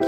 [0.00, 0.07] ต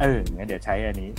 [0.00, 1.10] เอองั้นเดี๋ยวใช้อันนี้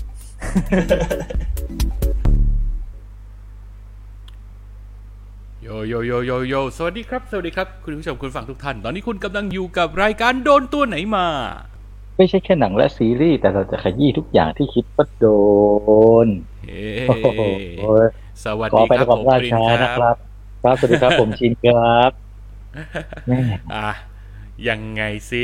[5.61, 11.27] โยโยโยโยโยสวัสดีครับ สวัสดีครับ คุณผู้ชมคุณฟังทุกท่าน ตอนนี้คุณกำลังอยู่กับรายการโดนตัวไหนมา
[12.17, 15.27] ไม่ใช่แค่หนังและซีรีส์แต่เราจะขยี้ทุกอย่างที่คิดว่าโด
[16.25, 16.27] น
[16.63, 17.41] เฮ้โอ้โห
[18.43, 20.15] สวัสขอดีไปครับขผอบมราปรินชาคนะรับครับ
[20.63, 22.11] ครับ สวัสดีครับผมชินครับ
[23.27, 23.39] แม่
[23.73, 23.89] อะ
[24.67, 25.43] ยังไงสิ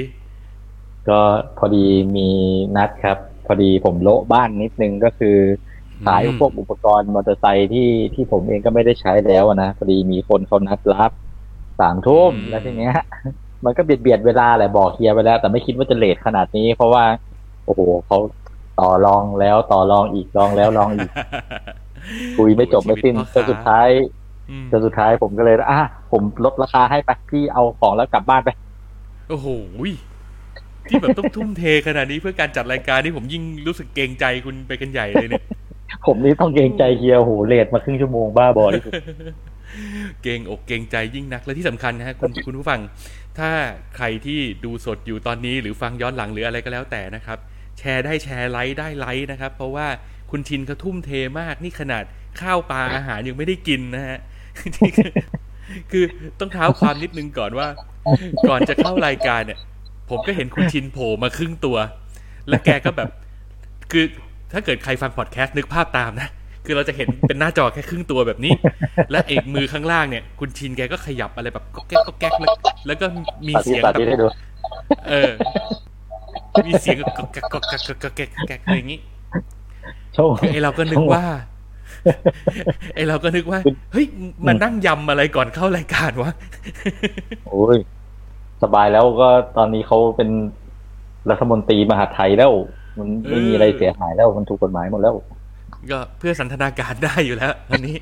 [1.09, 1.19] ก็
[1.57, 1.85] พอดี
[2.15, 2.29] มี
[2.75, 5.37] นัดครับ พอดีผมโละบ้านนิดนึงก็คือ
[6.05, 11.11] ขายพวกอุปกรณ์มอเตอร์ไซค์ที่ที่ผมเองก็ไม่ได้ใช้แล้วอะนะพอดีมีคนเขานัดรับ
[11.79, 12.95] สามทุ่มแล้วทีเนี้ย
[13.65, 17.03] มันก็เบียดเบียดเวลาแหละบอกเฮียไปแล้ว แต่ไม่คิดว่าจะเลทขนาดนี้ เพราะว่า
[17.65, 18.17] โอ้โหเขา
[18.79, 21.09] ต่อรองแล้วต่อรองอีกรองแล้วรองอีก
[22.37, 23.87] คุยไม่จบไม่สิ้นจนสุดท้าย
[24.49, 25.79] อืมจนสุดท้ายผมก็เลยอะ
[26.11, 28.49] ผมลดราคาให้ไปพี่เอาของแล้วกลับบ้านไป
[29.29, 29.47] โอ้โห
[30.89, 35.43] ที่แบบต้องทุ่มเทขนาดนี้เพื่อการจัดรายการนี่ผมยิ่งรู้สึกเกรงใจคุณไปกันใหญ่เลยเนี่ย
[36.05, 38.93] ผมนี่ต้องเกรงใจเฮียโหเลทมาครึ่งชั่วโมงบ้าบอที่สุด
[40.23, 42.79] เกรงอกเกรงใจยิ่งนักและที่สำคัญนะฮะคุณคุณผู้ฟัง
[43.39, 43.51] ถ้า
[43.97, 47.37] ใครที่ดูสดอยู่ตอนนี้หรือฟังย้อนหลังหรืออะไรก็แล้วแต่นะครับ
[47.79, 49.87] แชร์ได้แชร์ไลค์ได้ไลค์นะครับ เพราะว่า
[50.31, 52.03] คุณชินเขาทุ่มเทมากนี่ขนาด
[52.41, 54.19] ข้าวปลาอาหารยังไม่ได้กินนะฮะ
[55.91, 56.03] คือ
[56.39, 57.67] ต้องเท้าความนิดนึงก่อนว่า
[58.49, 59.59] ก่อนจะเข้ารายการเนี่ย
[60.11, 61.77] ผมก็เห็นคุณชินโผล่มาครึ่งตัว
[62.49, 63.09] และแกก็แบบ
[63.91, 64.05] คือ
[64.53, 66.29] ถ้าเกิดใครฟังพอดแคสต์นึกภาพตามนะ
[66.65, 68.53] คือเราจะเห็นเป็นหน้าจอแค่ครึ่งตัวแบบนี้
[69.11, 72.55] และเอกมือข้างล่างเนี่ย คุณชินแกก็ขยับอะไรแบบก็แก๊กก็แก๊กแล้ว
[72.87, 73.05] แล้วก็
[73.47, 74.27] มีสาธิตเสียงสาแบธิตให้บดู
[75.09, 75.31] เออ
[76.67, 78.99] มีเสียงก็แก๊กก็แก๊กก็แก๊กก็แก๊กอะไรอย่างนี้
[80.13, 81.23] โชว์คือไอเราก็นึกว่า
[82.95, 83.59] ไอเราก็นึกว่า
[83.91, 84.05] เฮ้ย
[84.45, 86.31] มานั่งยำอะไรก่อนเข้ารายการวะ
[87.47, 87.77] โอ้ย
[88.63, 90.29] สบายแล้วก็ตอนนี้เขาเป็น
[91.29, 92.51] รัฐมนตรีมหาดไทยแล้ว
[92.97, 95.15] มันไม่มีอะไรเสียหายแล้วมันถูกกฎหมายหมดแล้ว
[95.91, 97.95] ก็เพื่อสันทนาการได้อยู่แล้วตอนนี้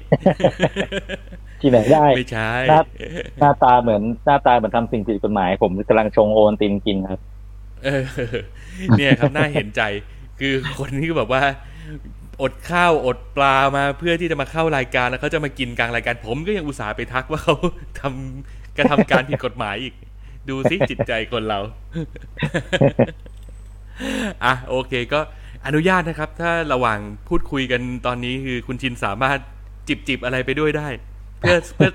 [1.61, 2.81] ที่ไหนได้ไม่ใช่หน้า
[3.39, 7.19] หน้าตาเหมือนหน้าตาเหมือนทำสิ่งผิดกฎหมาย ผมกำลังชงโอวัลตินกินครับ
[7.83, 8.03] เออ
[8.97, 9.81] เนี่ยครับน่าเห็นใจ
[10.39, 11.41] คือคนที่แบบว่า
[12.41, 17.55] อดข้าวอดปลามาเพื่อที่จะมาเข้ารายการแล้วเขาจะมากินกลางรายการ ผมก็ยังอุตส่าห์ไปทักว่าเขา
[17.99, 19.93] ทำกระทำการผิดกฎหมายอีก
[20.49, 21.59] ดูซิจิตใจคนเรา
[24.45, 25.19] อะโอเค ก็
[25.65, 29.37] อนุญาตนะครับ ถ้าระหว่างพูดคุยกันตอนนี้คือคุณชินสามารถ
[29.87, 30.87] จิบจิบอะไรไปด้วยได้
[31.39, 31.89] เพื่อเพื่อ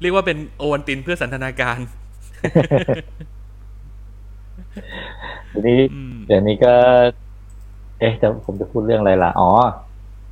[0.00, 1.78] เรียกว่าเป็นโอวันตินเพื่อสันทนาการ
[5.52, 6.74] ทีนี้อืมเดี๋ยวนี้ก็
[7.98, 9.50] เอ๊ะจะผมจะพูดเรื่องอะไรล่ะ อ๋อ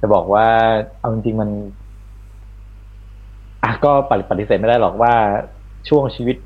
[0.01, 0.47] จะบอกว่า
[0.99, 1.51] เอาจริงๆมัน
[3.65, 5.15] อะก็ปฏิปฏิเสธไม่ได้หรอกว่า
[5.89, 6.37] ช่วงชีวิต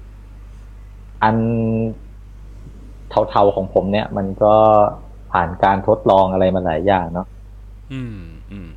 [1.23, 1.37] อัน
[3.31, 4.55] เทาๆของผมเนี่ย มันก็
[5.32, 7.26] ผ่านการทดลองอะไรมาหลายอย่างเนาะ
[7.93, 8.19] อืม
[8.53, 8.69] อืม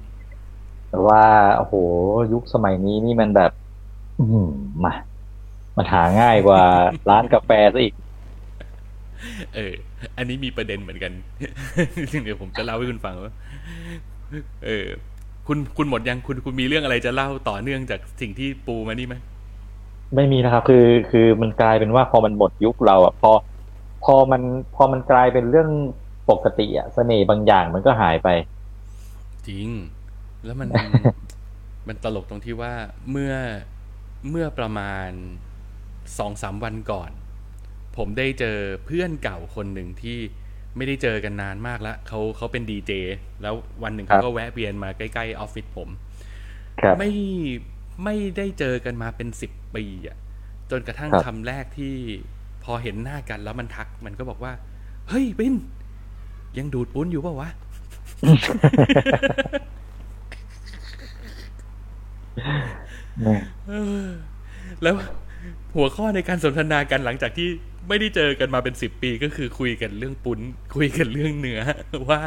[0.90, 1.24] แต่ว่า
[1.58, 1.74] โอ้โห
[2.34, 3.52] ยุคสมัยนี้นี่มันแบบ
[4.20, 4.50] อืม
[4.86, 4.94] มา
[5.78, 6.64] มันหาง่ายกว่า
[7.10, 7.94] ร้านกาแฟซะอีก
[9.56, 9.74] เออ
[10.18, 11.12] อันนี้มีประเด็นเหมือนกัน
[12.24, 13.34] เดี๋ยวผมจะเล่าให้คุณฟังว่า
[14.66, 14.86] เออ
[15.48, 19.16] คุณคุณหมดยังคุณคุณมีเรื่องอะไรจะเล่าต่อเนื่องจากสิ่งที่ปูมานี่ไหม
[20.16, 23.32] ไม่มีนะครับ คือคือมันกลายเป็นว่าพอมันหมดยุคเราอะพอ
[24.04, 24.42] พอมัน
[24.76, 25.70] พอมันกลายเป็นเรื่อง
[26.30, 28.28] ปกติอะเสน่ห์บางอย่างมันก็หายไป
[29.48, 29.70] จริง
[30.46, 30.70] แล้วมัน
[31.88, 32.74] มันตลกตรงที่ว่า
[33.12, 33.34] เมื่อ
[34.30, 35.10] เมื่อประมาณ
[36.18, 37.12] สองสามวันก่อน
[37.98, 40.18] ผมได้เจอเพื่อนเก่าคนหนึ่งที่
[40.78, 42.92] ไม่ได้เจอกันนานมากแล้วเขาเขาเป็นดีเจ
[43.42, 45.90] แล้ววันหนึ่งครัเขาบก็แวะเวียนมาใกล้ๆออฟฟิศผม
[46.82, 47.10] ครับไม่
[48.04, 50.18] ไม่ได้เจอกันมาเป็นสิบปีอะ
[50.72, 51.96] จนกระทั่งครับคำแรกที่
[52.64, 54.54] พอเห็นหน้ากันแล้วมันทัก มันก็บอกว่า
[55.10, 55.56] เฮ้ยปิน
[56.58, 57.50] ยังดูดปุ้นอยู่เปล่าวะ
[63.20, 63.74] เนี่ยเอ
[64.06, 64.08] อ
[64.84, 64.96] แล้ว
[65.76, 67.48] หัวข้อในการสนทนากันหลังจากที่
[67.88, 70.40] ไม่ได้เจอกันมาเป็นสิบปีก็คือคุยกันเรื่องปุ้น
[70.76, 71.62] คุยกันเรื่องเนื้อ
[72.10, 72.22] ว่า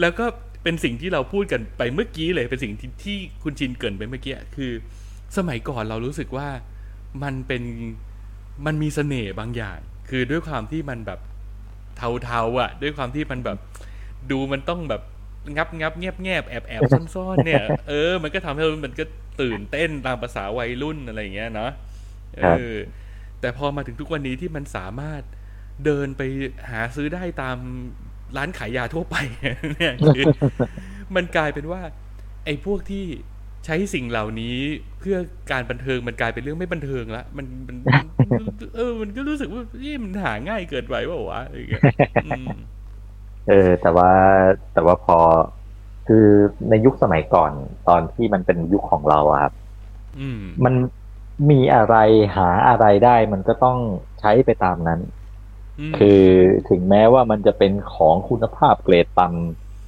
[0.00, 0.26] แล้วก็
[0.62, 4.72] เป็นสิ่งที่เราพูดกันไปเมื่อกี้เลย เป็นสิ่งที่ที่คุณชินเกรินไปเมื่อกี้คือ
[5.36, 6.48] สมัยก่อนเรารู้สึกว่า
[7.22, 7.62] มันเป็น
[8.66, 9.78] มันมีเสน่ห์บางอย่าง
[10.08, 11.20] คือด้วยความที่มันแบบ
[12.24, 13.58] เทาๆอะ ด้วยความที่มันแบบ
[14.30, 15.02] ดูมันต้องแบบ
[15.56, 16.82] งับงับเงียบแงบแอบแอบ
[17.14, 19.04] ซ่อนๆเนี่ย เออ มันก็ทำให้มันก็
[19.40, 21.70] ตื่นเต้นตามภาษาวัยรุ่นอะไรอย่างเงี้ยเนาะ
[22.36, 22.42] เอ
[22.72, 22.74] อ
[23.40, 25.22] แต่พอมาถึงทุกวันนี้ที่มันสามารถ
[25.84, 26.22] เดินไป
[26.70, 27.56] หาซื้อได้ตาม
[28.36, 29.16] ร้านขายยาทั่วไป
[29.76, 30.24] เนี่ยคือ
[31.16, 31.80] มันกลายเป็นว่า
[32.44, 33.04] ไอ้พวกที่
[33.64, 34.56] ใช้สิ่งเหล่านี้
[34.98, 35.16] เพื่อ
[35.52, 37.76] การบันเทิงมันกลายเป็นเรื่องไม่บันเทิงละมันมัน
[38.36, 38.46] มัน
[38.76, 41.84] เออ มันก็รู้สึกว่านี่มันหาง่ายเกินไปเปล่าวะอะไรอย่างเงี้ย
[42.26, 42.52] อืม
[43.48, 44.10] เออ แต่ว่า
[44.72, 45.18] แต่ว่าพอ
[46.08, 46.26] คือ
[46.68, 47.52] ในยุคสมัยก่อน
[47.88, 49.52] ตอนที่มันเป็นยุคของเราอะครับ
[50.18, 50.74] อืมมัน
[51.50, 51.96] มีอะไร
[52.36, 53.78] หาอะไรได้ มันก็ต้อง
[54.20, 55.21] ใช้ไปตามนั้นม
[55.98, 56.22] คือ
[56.68, 59.28] ถึงแม้ว่ามันจะเป็นของคุณภาพเกรดต่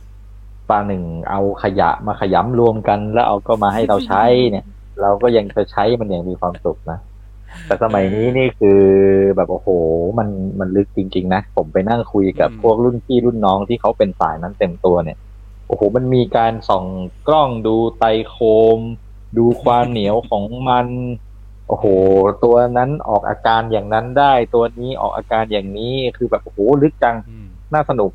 [0.05, 4.65] ำปาหนึ่งเอาขยะมาขยำรวมกัน แล้วเอาก็มาให้เราใช้เนี่ย
[5.03, 6.99] เราก็ยังจะใช้มันอย่างมีความสุขนะ
[7.67, 8.81] แต่สมัยนี้นี่คือ
[9.37, 9.69] แบบโอ้โห
[10.19, 10.29] มัน
[10.61, 15.19] มันลึกจริง ๆ นะ ผมไปนั่งคุยกับพวกรุ่นพี่รุ่นน้องที่เขาเป็นสายนั้นเต็มตัวเนี่ย
[15.67, 16.85] โอ้โห มันมีการส่อง
[17.29, 18.37] กล้องดูไตรโค
[18.77, 18.79] ม
[19.39, 20.87] ดูความเหนียวของมัน
[21.75, 21.89] โอ้โห
[22.45, 28.13] ตัวนั้นออกอาการอย่างนั้นได้ ตัวนี้ออกอาการอย่างนี้ คือแบบโอ้โหลึกจังอืมน่าสนุก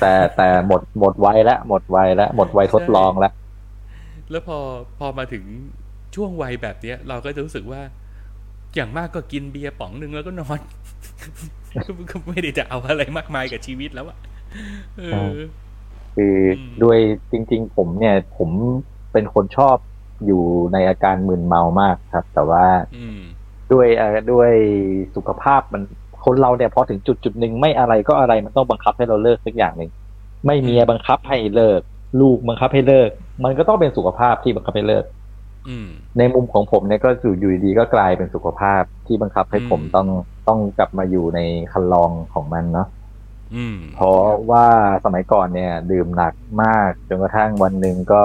[0.00, 3.32] แต่แต่หมดหมดวัยแล้วหมดวัยแล้วหมดวัยทดลองแล้ว
[4.30, 4.58] แล้วพอ
[4.98, 5.44] พอมาถึง
[6.14, 7.80] ช่วงวัยแบบเนี้ย เราก็จะรู้สึกว่า
[8.74, 10.58] อย่างมากก็กินเบียร์ป๋องหนึ่งแล้วก็นอน
[11.86, 14.18] ก็ก็ไม่ได้จะเอาอะไรมากมายกับชีวิตแล้วอะ
[14.98, 15.02] เอ
[15.32, 15.36] อ
[16.14, 16.98] คืออมด้วย
[17.32, 18.50] จริง ๆ ผมเนี่ย ผม
[19.12, 19.76] เป็นคนชอบ
[20.26, 22.64] อยู่ในอาการมึนเมามากครับ แต่ว่า
[22.96, 23.20] อืม
[23.72, 24.52] ด้วยเอ่อด้วย
[25.16, 25.82] สุขภาพมัน
[26.24, 29.90] คนเราเนี่ยพอถึงจุดจุดหนึ่งไม่อะไรก็อะไรมันต้องบังคับให้เราเลิกสักอย่างหนึ่ง
[30.46, 31.80] ไม่เมียบังคับให้เลิก
[32.20, 33.10] ลูกบังคับให้เลิก
[33.44, 35.04] มันก็ต้องเป็นสุขภาพที่บังคับให้เลิก
[35.68, 40.08] อืมในมุมของผมเนี่ยก็อยู่อยู่ดีๆก็กลายเป็นสุขภาพที่บังคับให้ผมอืมต้อง
[40.48, 41.40] ต้องกลับมาอยู่ใน
[41.72, 42.88] คันลองของมันเนาะ
[43.54, 44.66] อืมเพราะว่า
[45.04, 48.24] สมัยก่อนเนี่ย ดื่มหนักมากจนกระทั่งวันหนึ่งก็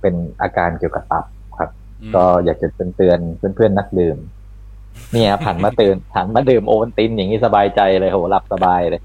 [0.00, 1.24] เป็นอาการเกี่ยวกับตับ
[1.58, 1.70] ครับ
[2.02, 4.16] อืมก็อยากจะเตือนเตือนๆเพื่อนๆนักดื่ม
[5.12, 9.00] เนี่ยผ่านมาเตือนผ่านมาดื่มโอวัลตินอย่างนี้สบายใจเลยโหหลับสบายเลย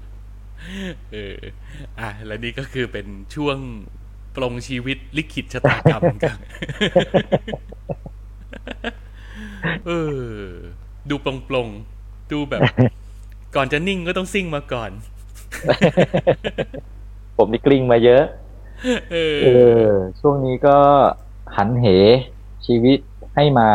[1.12, 1.36] เออ
[2.00, 3.58] อะและนี่ก็คือเป็นช่วง
[4.36, 6.38] ปลงชีวิตลิขิตชะตากรรมกัน
[9.86, 10.26] เออ
[11.10, 12.62] ดูปลงปลงๆดูแบบ
[13.56, 14.90] ก่อนจะนิ่งก็ต้องซิ่งมาก่อน
[17.36, 18.22] ผมนี่กลิ้งมาเยอะ
[19.10, 19.46] เออเอ
[19.84, 19.86] อ
[20.20, 20.78] ช่วงนี้ก็
[21.56, 21.86] หันเห
[22.66, 22.98] ชีวิต
[23.34, 23.70] ให้มา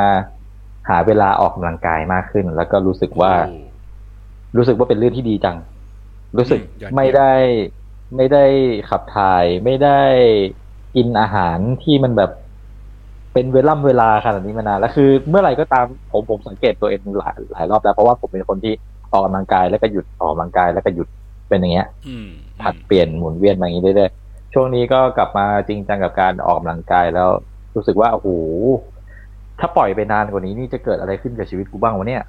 [0.90, 3.58] หาเวลาออกกำลังกายมากขึ้น แล้วก็รู้สึกว่าโอ้
[4.58, 5.58] รู้สึกว่าเป็นเรื่องที่ดีจัง
[6.38, 7.34] รู้สึกอืมยอดเยี่ยมไม่ได้
[8.16, 8.46] ไม่ได้
[8.90, 10.02] ขับถ่าย ไม่ได้
[10.96, 12.32] กินอาหารที่มันแบบ
[13.34, 18.74] เป็นเวล่ำเวลาขนาดนี้มานานแล้วคือ เมื่อไหร่ก็ตามผมผมสังเกตตัวเองหลายหลายรอบแล้วเพราะว่าผมเป็นคนที่
[19.12, 21.08] ออกกำลังกายแล้วก็หยุดออกกำลังกายแล้วก็หยุด
[21.50, 22.28] เป็นอย่างเงี้ยอืม
[22.62, 24.27] ผัดเปลี่ยนหมุนเวียนมาอย่างนี้เรื่อยๆ
[24.60, 27.30] ช่วงนี้ก็กลับมาจริงจังกับการออกกำลังกายแล้ว
[27.76, 28.30] รู้สึกว่าโอ้โห
[29.60, 32.24] ถ้าปล่อยไปนานกว่านี้นี่จะเกิดอะไรขึ้นกับชีวิตกูบ้างวะเนี่ย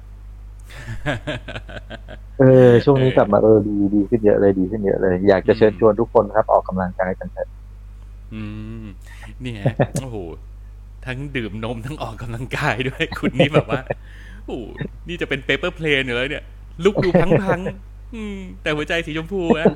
[2.39, 7.49] เออ ช่วงนี้กลับมาเออดีดีขึ้นเยอะเลยดีขึ้นเยอะเลย อยากจะเชิญชวนทุกคนครับออกกำลังกายกันเถอะ
[8.33, 8.41] อื
[8.83, 8.85] ม
[9.41, 9.63] เนี่ย
[10.01, 10.17] โอ้โห
[11.05, 13.81] ทั้งดื่มนมทั้งออกกำลังกายด้วย คุณนี่แบบว่า
[14.45, 14.65] โอ้โห
[15.07, 16.43] นี่จะเป็นเปเปอร์เพลนอยู่แล้วเนี่ย
[16.83, 17.09] ลุกดู
[17.41, 19.67] พังๆอืมแต่หัวใจสีชมพูอะ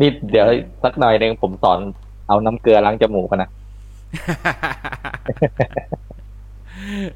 [0.00, 0.46] นี่เดี๋ยว
[0.82, 1.78] สักหน่อยหนึ่งผมสอน
[2.28, 3.50] เอาน้ำเกลือล้างจมูกกันนะ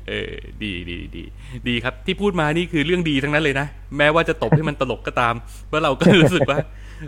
[0.08, 0.32] เออ
[0.62, 1.22] ดีดีดี
[1.68, 3.66] ดีครับ ที่พูดมานี่คือเรื่องดีทั้งนั้นเลยนะ
[3.98, 5.34] แม้ว่าจะตบให้มันตลกก็ตาม
[5.66, 6.58] เพราะเราก็รู้สึกว่า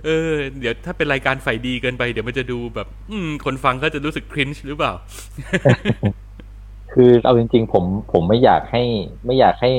[0.04, 4.92] เออ เดี๋ยวถ้าเป็นรายการฝ่ายดีเกินไป เดี๋ยวมันจะดูแบบ อืม คนฟังก็จะรู้สึกครินช์หรือเปล่า
[6.92, 8.82] คือเอาจริง ๆ ผมผมไม่อยากให้
[9.26, 9.72] ไม่อยากให้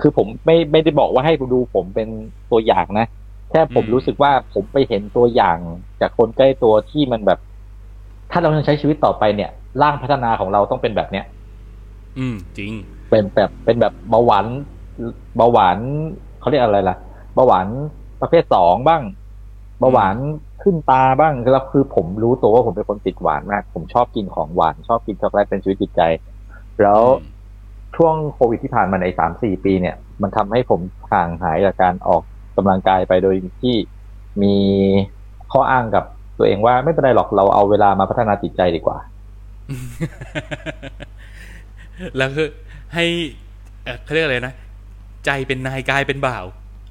[0.00, 2.08] คือผมไม่ไม่ได้บอกว่าให้ดูผมเป็น
[2.50, 3.06] ตัวอย่างนะ
[3.50, 5.58] แค่ผมอืมรู้สึกว่าผมไปเห็นตัวอย่าง
[6.00, 7.38] จากคนใกล้ตัวที่มันแบบ
[8.30, 9.50] ถ้าเราจะใช้ชีวิตต่อไปเนี่ย
[9.82, 11.24] ร่างพัฒนาของเราต้องเป็นแบบเนี้ย
[12.18, 12.72] อืม จริง
[13.10, 14.46] เป็นแบบเป็นแบบเบาหวาน
[15.36, 15.78] เบาหวาน
[16.40, 16.96] เขาเรียกอะไรล่ะ
[17.34, 17.66] เบาหวาน
[18.20, 19.02] ประเภทสองบ้าง
[19.78, 20.16] เบาหวาน
[20.62, 26.00] ขึ้นตาบ้างแล้วคือผมรู้ตัวว่าผมเป็นคนติดหวานมาก ผมชอบกินของหวาน ชอบกินช็อกโกแลตเป็นชีวิตจิตใจ
[26.82, 27.02] แล้ว
[27.96, 30.80] ช่วงโควิดที่ผ่านมาในสามสี่ปีเนี่ย มันทำให้ผม
[31.12, 32.22] ห่างหายจากการออก
[32.56, 33.74] กำลังกายไปโดยที่
[34.42, 34.54] มี
[35.52, 36.04] ข้ออ้างกับ
[36.38, 38.98] ตัวเองว่าไม่เป็นไรหรอกเราเอาเวลามาพัฒนาจิตใจดีกว่า
[42.16, 42.48] แล้วคือ
[42.94, 43.04] ให้
[43.84, 44.54] เอ่อเขาเรียกอะไรนะ
[45.26, 46.44] ใจเป็นนายกายเป็นบ่าว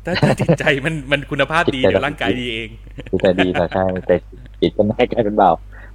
[0.05, 2.69] ถ้าถ้าจิตใจมันมันคุณภาพดีจิตใจเดี๋ยวร่างกายดีเอง
[3.11, 4.15] จิตใจดีแต่ใช่แต่
[4.61, 5.49] จิตเป็นให้กลายเป็นเบา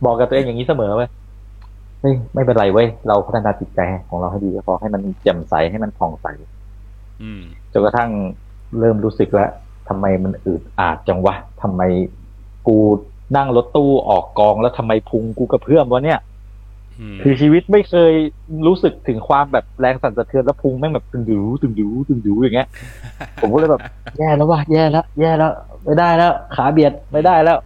[0.04, 1.08] บอกกับตัวเองอย่างนี้เสมอเว้ย
[2.00, 6.26] เฮ้ยไม่เป็นไรเว้ยเราพัฒนาจิตใจของเราให้ดีก็พอให้มันแจ่มใสให้มันผ่องใส
[7.22, 8.10] อืมจนกระทั่ง
[8.78, 9.50] เริ่มรู้สึกแล้ว
[9.88, 11.82] ทำไมมันอืดอาดจังวะทำไม
[12.66, 12.78] กู
[13.36, 16.20] นั่งรถตู้ออกกองแล้วทำไมพุงกูกระเพื่อมวะเนี่ย
[16.98, 18.12] อืมคือชีวิตไม่เคย
[18.66, 22.68] รู้สึกถึงความแบบแรงสั่นสะเทือนแล้วพุงแม่งแบบตึงดูตึงดูตึงดูอย่างเงี้ย
[23.42, 23.82] ผมก็เลยแบบ
[24.18, 25.52] แย่แล้วว่ะแย่แล้วแย่แล้ว
[25.84, 27.58] ไม่ได้แล้ว ขาเบียดไม่ได้แล้ว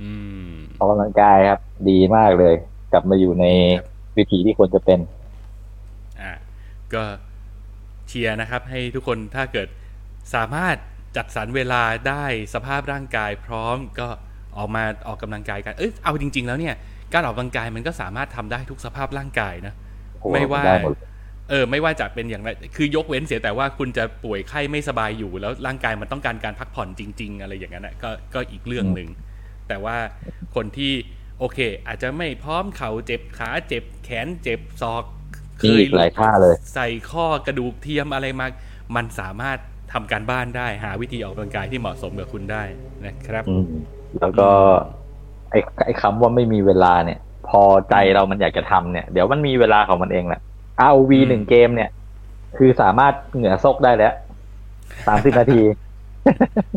[0.00, 0.10] อื
[0.48, 2.54] มออกกำลังกายครับ ดีมากเลย
[2.92, 3.44] กลับมาอยู่ใน
[3.78, 3.86] ครับ
[4.16, 4.98] วิถีที่ควรจะเป็น
[6.20, 6.32] อ่า
[6.94, 7.02] ก็
[8.08, 9.68] เชียร์นะครับ ให้ทุกคนถ้าเกิด
[10.34, 10.76] สามารถ
[11.16, 14.08] จัดสรรเวลาได้สภาพร่างกายพร้อมก็
[14.56, 16.74] ออกมาออกกำลังกายกัน เอ้ยเอาจริง ๆ แล้วเนี่ย
[17.12, 19.74] การออกกำลังกายมันก็สามารถทำได้ทุกสภาพร่างกายนะ
[20.20, 21.08] โอ้โหไม่ว่าได้หมดเลย
[21.50, 29.08] เออ ไม่ว่าจะเป็นอย่างไร คือยกเว้นเสียแต่ว่าคุณจะป่วยไข้ไม่สบายอยู่ แล้วร่างกายมันต้องการการพักผ่อนจริง ๆ อะไรอย่างนั้นนะก็ก็อีกเรื่องหนึ่ง
[29.68, 29.96] แต่ว่า
[30.54, 30.92] คนที่
[31.38, 35.04] โอเค อาจจะไม่พร้อมเข่าเจ็บขาเจ็บแขนเจ็บศอก
[35.64, 38.46] มีอีกหลายท่าเลย ใส่ข้อกระดูกเทียมอะไรมา
[38.96, 39.58] มันสามารถ
[39.92, 42.62] ทำการบ้านได้หาวิธีออกกำลังกายที่เหมาะสมกับคุณได้
[43.06, 43.64] นะครับอืม
[44.20, 44.48] แล้วก็
[45.50, 50.40] ไอ้ไอ้คำว่าไม่มีเวลาเนี่ย พอใจเรามันอยากจะทำเนี่ย เดี๋ยวมันมีเวลาของมันเองแหละ
[50.88, 51.90] ROV อืมหนึ่งเกมเนี่ย
[52.56, 54.14] คือสามารถเหงื่อซกได้แล้ว
[55.06, 55.62] สามสิบนาที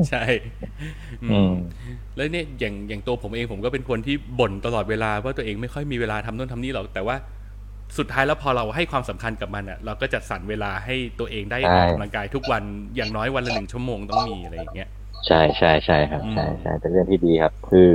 [0.09, 0.23] ใช่
[1.23, 1.51] อืมอืม
[2.15, 7.15] แล้วเนี่ยอย่างอย่างตัวผมเองผมก็เป็นคนที่บ่นตลอดเวลาว่าตัวเองไม่ค่อยมีเวลาทำโน่นทำนี่หรอก แต่ว่า
[7.97, 12.63] สุดท้ายแล้วพอเราให้ความสำคัญกับมันอะ เราก็จัดสรรเวลาให้ตัวเองได้ใช่ออกกำลังกายทุกวัน
[12.95, 14.89] อย่างน้อยวันละหนึ่งชั่วโมงต้องมีอะไรอย่างเงี้ย
[15.27, 17.89] ใช่ใช่ใช่ครับอืมใช่ใช่เป็นเรื่องที่ดีครับ คือ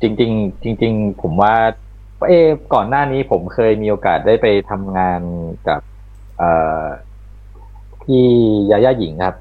[0.00, 1.54] จริง ๆ จริง ๆ ผมว่า
[2.28, 5.20] เออก่อนหน้านี้ผมเคยมีโอกาสได้ไปทำงาน
[5.68, 5.80] กับ
[6.36, 6.50] เอ่
[6.84, 6.84] อ
[8.04, 8.24] ที่
[8.70, 9.34] ยาย่าหญิงครับ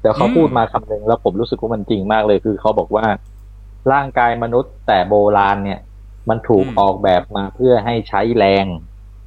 [0.00, 3.04] แต่เขาอืมพูดมาคำหนึ่งแล้วผมรู้สึกว่ามันจริงมากเลย คือเขาบอกว่า
[3.92, 5.78] ร่างกายมนุษย์แต่โบราณเนี่ย
[6.28, 8.66] มันถูกออกแบบมาเพื่อให้ใช้แรง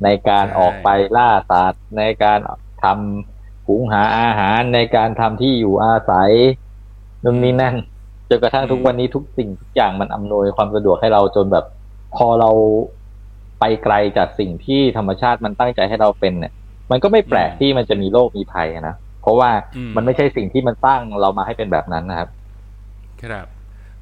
[0.03, 2.39] ในการออกไปล่าสัตว์ในการ
[2.83, 6.31] ทำหุงหาอาหารในการทำที่อยู่อาศัย
[7.23, 7.75] นู่นนี่นั่น
[8.29, 11.65] จนกระทั่งทุกวันนี้ทุกสิ่งทุกอย่างมันอำนวยความสะดวกให้เราจนแบบ
[12.15, 12.51] พอเรา
[13.59, 16.53] ไปไกลจากสิ่งที่ธรรมชาติมันตั้งใจให้เราเป็นเนี่ย
[16.91, 22.29] มันก็ไม่แปลกอืมที่มันจะมีโรคมีภัยอะนะเพราะว่าอืมมันไม่ใช่สิ่งที่มันสร้างเรามาให้เป็นแบบนั้นนะครับ
[23.23, 23.47] ครับ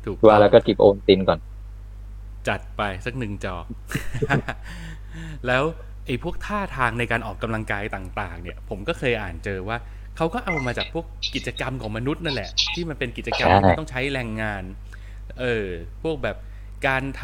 [0.05, 1.39] ถูกว่าแล้วก็จิบโอนตินก่อน
[2.47, 3.55] จัดไปสักหนึ่งจอ
[5.47, 5.63] แล้ว
[6.05, 9.77] ไอ้พวกท่าทางในการออกกำลังกายต่าง ๆ เนี่ย ผมก็เคยอ่านเจอว่า
[10.17, 11.05] เขาก็เอามาจากพวก
[11.35, 14.63] กิจกรรมของมนุษย์นั่นแหละ ที่มันเป็นกิจกรรมใช่ที่ต้องใช้แรงงาน
[15.39, 15.67] เออ
[16.03, 16.37] พวกแบบ
[16.87, 17.23] การท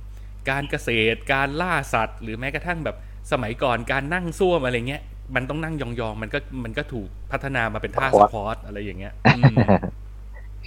[0.00, 2.96] ำการเกษตร การล่าสัตว์ หรือแม้กระทั่งแบบ
[3.32, 5.02] สมัยก่อนการนั่งซ่วมอะไรเงี้ย
[5.34, 9.56] มันต้องนั่งยองๆ มันก็มันก็ถูกพัฒนามาเป็นท่าสควอตอะไรอย่างเงี้ยอืม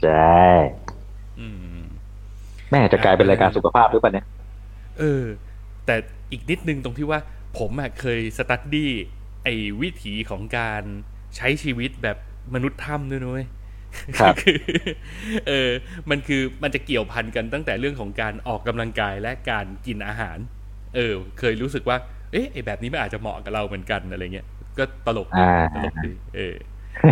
[0.01, 0.88] ใช่อืม
[2.71, 4.25] แม่จะกลายเป็นรายการสุขภาพหรือเปล่าเนี่ย
[4.99, 5.23] เออ
[5.85, 5.95] แต่
[6.31, 7.19] อีกนิดนึงตรงที่ว่า
[7.59, 8.91] ผมอะเคยสตัดดี้
[9.43, 10.83] ไอ้วิถีของการ
[11.35, 12.17] ใช้ชีวิตแบบ
[12.53, 13.43] มนุษย์ถ้ำด้วยนุ้ย
[14.19, 14.59] ครับคือ
[15.47, 15.69] เออ
[16.09, 20.37] มันคือมันจะเกี่ยวพันกันตั้งแต่เรื่องของการออกกำลังกายและการกินอาหาร
[20.95, 21.97] เออ เคยรู้สึกว่า
[22.31, 24.47] เอ๊ะไอ้แบบนี้มันอาจจะเหมาะกับเราเหมือนกันอะไรเงี้ย
[24.77, 26.55] ก็ตลกดีอ่าตลกดี เออ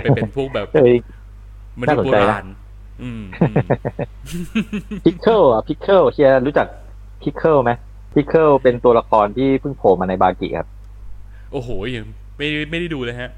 [0.01, 0.93] ไปเป็นพวกแบบเอ้ย
[1.81, 2.66] มนุษย์โบน่าสนใจนะราณอืมอืม
[5.05, 6.67] พิกเกิลอะพิกเกิลเฮียรู้จัก
[7.21, 7.71] พิกเกิลไหม
[8.13, 10.67] พิกเกิลเป็นตัวละครที่เพิ่งโผล่มาในบากิครับ
[11.51, 12.05] โอ้โหยัง
[12.37, 13.29] ไม่ไม่ได้ดูเลยฮะ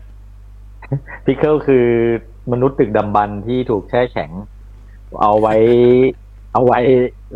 [1.25, 1.87] พิกเกิลคือ
[2.51, 4.31] มนุษย์ดึกดำบรรพ์ที่ถูกแช่แข็ง
[5.21, 5.55] เอาไว้
[6.53, 6.79] เอาไว้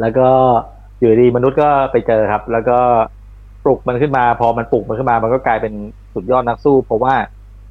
[0.02, 0.30] แล้วก็
[1.00, 2.80] อยู่ดีมนุษย์ก็ไปเจอครับ แล้วก็
[3.64, 5.74] ปลุกมันขึ้นมา พอมันปลุกมันขึ้นมา มันก็กลายเป็น
[6.14, 7.14] สุดยอดนักสู้ เพราะว่า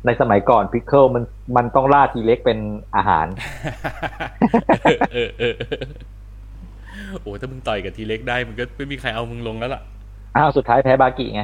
[0.07, 1.25] ในสมัยก่อนพิกเกิลมัน
[1.57, 2.59] มันต้องล่าทีเล็กเป็น
[2.97, 3.27] อาหาร
[4.83, 5.55] เออเออเออ
[7.23, 9.83] โอ้ถ้ามึงต่อยกับทีเล็กได้มันก็ไม่มีใครเอามึงลงแล้วล่ะ
[10.37, 11.43] อ้าวสุดท้ายแพ้บากิไง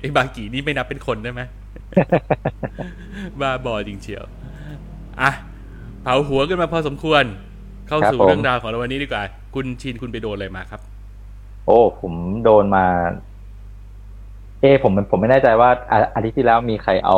[0.00, 1.42] ไอ้บากีนี่ไม่นับเป็นคนได้ไหม
[3.40, 4.24] บ้าบอจริงเชียว
[5.22, 5.30] อะ
[6.02, 7.24] เผาหัวกันมาพอสมควร
[7.86, 9.22] เข้าครับสู่ผมเรื่องราวของเราวันนี้ดีกว่า
[9.54, 10.80] คุณชินคุณไปโดนอะไรมาครับ
[11.66, 12.12] โอ้ ผม
[12.44, 12.84] โดนมา
[14.60, 17.16] เอ้ผมผมไม่แน่ใจว่าอาอาทิตย์ที่แล้วมีใครเอา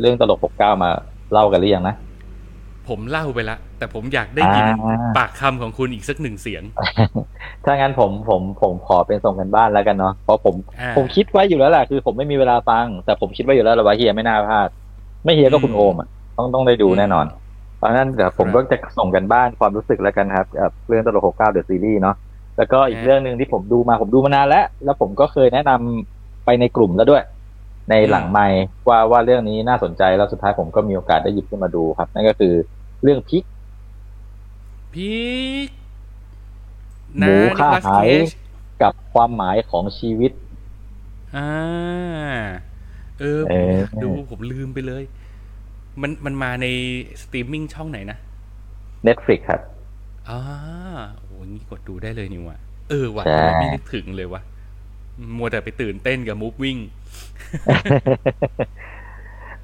[0.00, 0.90] เรื่องตลกปกเก้ามา
[1.32, 1.96] เล่ากันหรือยังนะ
[2.88, 6.62] ผมเล่าไปละ แต่ผมอยากได้ยินอ่าปากคำของคุณอีกสักหนึ่งเสียง
[7.64, 14.68] ถ้างั้นผมผมผมขอเป็นส่งกันบ้านแล้วกันเนาะเพราะผมอ่าผมคิดไว้อยู่แล้วแหละคือผมไม่มีเวลาฟัง แต่ผมคิดไว้อยู่แล้วแหละว่าเฮียไม่น่าพลาด
[15.24, 17.26] ไม่เฮียก็คุณอืมโอมอะต้องต้องได้ดูแน่นอน
[17.76, 22.16] เพราะฉะนั้นเดี๋ยวผมครับก็จะส่งกันบ้านความรู้สึกแล้วกันครับกับเรื่องตลกหกเก้าเดอะซีรีส์เนาะ
[22.56, 27.24] แล้วก็อีกฮะเรื่องหนึ่งที่ผมดูมาผมดูมานานแล้ว แล้วผมก็เคยแนะนำ ไปในกลุ่มแล้วด้วย
[27.90, 32.54] ในหลังไมค์ว่าว่าเรื่องนี้น่าสนใจแล้วสุดท้ายผมก็มีโอกาสได้หยิบขึ้นมาดูครับ นั่นก็คือ
[33.02, 33.44] เรื่องพิก
[34.94, 35.12] พี
[35.66, 35.68] ก
[37.18, 38.28] หมูฆ่านิโคลัสหายเคจ
[38.82, 40.32] กับความหมายของชีวิต
[41.36, 41.50] อ่า
[43.20, 45.02] เออเออดูผมลืมไปเลย
[46.02, 46.66] มันมันมาใน
[47.22, 48.18] สตรีมมิ่งช่องไหนนะ
[49.06, 49.60] Netflix ครับ
[50.28, 50.40] อ่า
[51.16, 54.42] โอ้งี้กดดูได้เลยนี่ว่ะเออว่ะใช่ทำไมไม่นึกถึงเลยวะ
[55.36, 56.78] มัวแต่ไปตื่นเต้นกับ Moving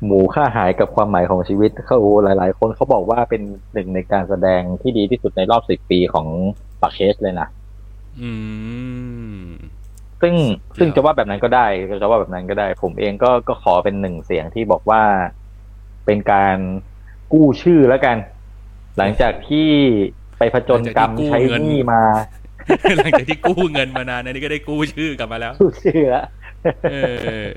[0.05, 6.27] หมูข้าหายกับความหมายของชีวิตเขาหลาย ๆ คนเขาบอกว่าเป็นหนึ่งในการแสดงที่ดีที่สุดในรอบสิบปีของ
[6.83, 7.49] ปักเคสเลยนะ
[8.21, 8.31] อื
[9.41, 9.45] ม
[10.23, 10.35] ซึ่ง
[10.75, 11.67] เดี๋ยวซึ่งจะว่าแบบนั้นก็ได้
[12.03, 15.03] จะว่าแบบนั้นก็ได้ ผมเองก็ก็ขอเป็นหนึ่งเสียงที่บอกว่า
[16.07, 16.57] เป็นการ
[17.33, 18.17] กู้ชื่อแล้วกัน
[18.99, 19.69] หลังจากที่
[20.39, 22.03] ไปผจญกรรมใช้หนี้มา
[22.97, 26.27] หลังจากที่กู้เงินมานานอันนี้ก็ได้กู้ชื่อกลับมาแล้วกู้ชื่อแล้ว
[26.91, 26.97] เอ
[27.47, 27.51] อ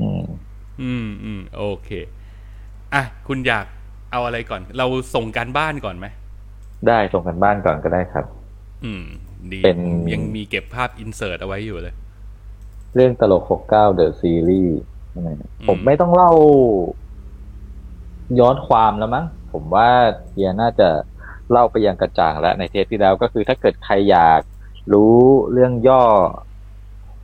[0.00, 0.22] อืม
[0.82, 1.90] อืมอืมโอเค
[2.94, 3.66] อะ คุณอยาก
[4.12, 6.06] เอาอะไรก่อน เราส่งการบ้านก่อนไหม
[6.86, 8.24] ได้ส่งกันบ้านก่อนก็ได้ครับ
[8.84, 9.04] อืม
[9.52, 9.78] ดีเป็น
[10.12, 11.94] ยังมีเก็บภาพอินเสิร์ตเอาไว้อยู่เลย
[12.94, 14.72] เรื่องตลก69 The Series
[15.68, 16.32] ผมไม่ต้องเล่า
[18.40, 19.88] ย้อนความแล้วมั้ง ผมว่า
[20.28, 20.88] เฮียน่าจะ
[21.50, 24.40] เล่าไปยังกระจ่างแล้วในเทปที่แล้วก็คือถ้าเกิดใครอยาก
[24.92, 25.16] รู้
[25.52, 26.04] เรื่องย่อ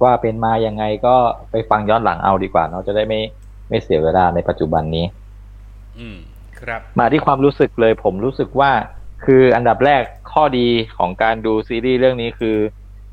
[0.02, 1.16] ว่าเป็นมายังไงก็
[1.50, 3.20] ไปฟังย้อนหลังเอาดีกว่าเนาะจะได้ไม่
[3.68, 5.04] ไม่เสียเวลาในปัจจุบันนี้
[5.98, 6.18] อืม
[6.60, 8.70] ครับ มาที่ความรู้สึกเลย ผมรู้สึกว่า
[9.24, 10.66] คืออันดับแรกข้อดี
[10.98, 12.56] ของการดูซีรีส์เรื่องนี้คือ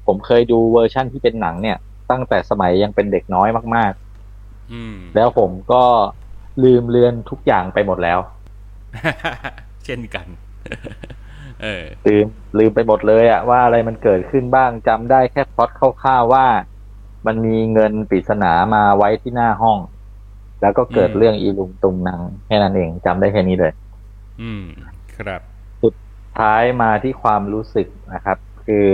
[0.05, 1.77] ผมเคยดูเวอร์ชั่นที่เป็นหนังเนี่ย
[2.11, 3.93] ตั้งแต่สมัยยังเป็นเด็กน้อยมาก
[4.71, 5.83] อืมๆแล้วผมก็
[6.63, 8.19] ลืมเลือนทุกอย่างไปหมดแล้ว
[9.85, 10.27] เช่นกัน
[11.61, 15.69] เออลืมลืมไปหมดเลยอะว่าอะไรมันเกิดขึ้นบ้างจำได้แค่พล็อต
[16.03, 16.45] คร่าวๆว่า
[17.25, 19.79] มันมีเงินปริศนามาไว้ที่หน้าห้อง
[20.61, 23.73] แล้วก็เกิดอืมเรื่องอีลุงตุงนางแค่นั้นเองจำได้แค่นี้เลย
[24.41, 24.63] อืม
[25.17, 25.41] ครับ
[26.37, 28.89] ท้ายมาที่ความรู้สึกนะครับ คือ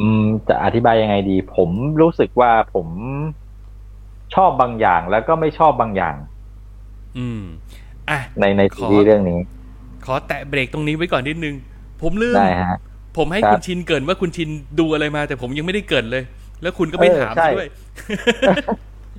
[0.00, 1.70] อืม จะอธิบายยังไงดี ผม
[2.00, 2.88] รู้สึกว่าผม
[4.34, 6.14] ชอบบางอย่างแล้วก็ไม่ชอบบางอย่าง
[7.16, 7.40] อืม
[8.08, 9.38] อะในในขซีอรีส์เรื่องนี้
[10.08, 11.54] ขอแตะเบรกตรงนี้ไว้ก่อนนิดนึง
[12.02, 12.78] ผมลืมได้ฮะ
[13.16, 14.48] ผมให้ครับคุณชินเกรินว่าคุณชิน
[14.80, 16.22] ดูอะไรมา แต่ผมยังไม่ได้เกรินเลย
[16.62, 17.68] แล้วคุณก็ไม่เออถามใช่ด้วย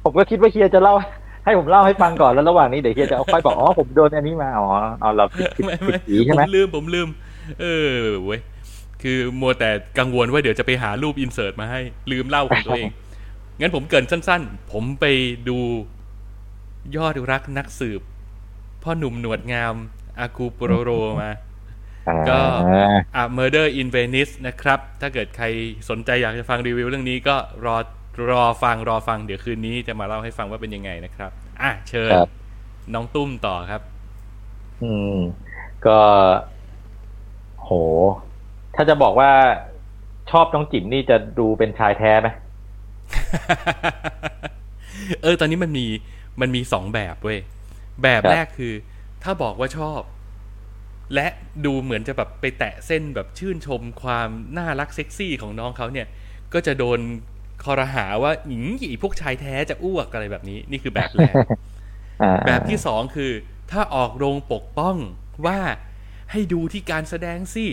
[0.04, 0.94] ผมก็คิดว่าเฮียจะเล่า
[1.46, 4.68] ให้ผมเล่าให้ฟังก่อนแล้วระหว่างนี้เดี๋ยวเฮียจะเอาค่อยบอกอ๋อผมโดนอันนี้มาอ๋อ
[5.02, 7.08] เอาเราผิดผิดไม่ผิดไม่สีใช่ผไหมมลืมผมลืม
[7.62, 8.40] เออเว้ย
[9.04, 12.92] คือมัวแต่กังวลว่าเดี๋ยวจะไปหารูปอินเสิร์ตมาให้ ลืมเล่าของตัวเอง
[13.60, 15.06] งั้นผมเกรินสั้น ๆ ผมไป
[15.50, 15.58] ดู
[16.96, 18.02] ยอดรักนักสืบ
[18.84, 19.76] พ่อหนุ่มหนวดงาม
[20.20, 21.32] อากูโปโรโรมา
[22.30, 25.46] ก็อ่าอะ Murder in Venice นะครับ ถ้าเกิดใคร
[25.90, 27.76] สนใจอยากจะฟังรีวิวเรื่องนี้ก็รอ
[28.32, 32.30] รอฟังรอฟังเดี๋ยวคืนนี้จะมาเล่าให้ฟังว่าเป็นยังไงนะครับ อะเชิญครับ
[32.94, 33.82] น้องตุ้มต่อครับ
[34.84, 35.18] อืม
[35.86, 36.00] ก็
[37.62, 37.70] โห
[38.76, 39.32] ถ้าจะบอกว่า
[40.32, 42.28] ชอบน้องจิ๋มนี่จะดูเป็นชายแท้ไหม
[45.22, 45.86] เออ ตอนนี้มันมี
[46.42, 47.40] มันมีสองแบบเว้ย
[48.04, 48.74] แบบครับแรกคือ
[49.24, 50.02] ถ้าบอกว่าชอบ
[51.16, 51.28] และ
[51.66, 56.08] ดูเหมือนจะแบบไปแตะเส้นแบบชื่นชมความน่ารักเซ็กซี่ของน้องเขาเนี่ย
[56.54, 57.00] ก็จะโดน
[57.64, 61.34] คอรหาว่าอิงอีพวกชายแท้จะอ้วกอะไรแบบนี้ นี่คือแบบแรก
[62.22, 63.32] อ่าแบบที่สองคือ
[63.72, 64.96] ถ้าออกโรงปกป้อง
[65.46, 65.60] ว่า
[66.32, 67.66] ให้ดูที่การแสดงสิ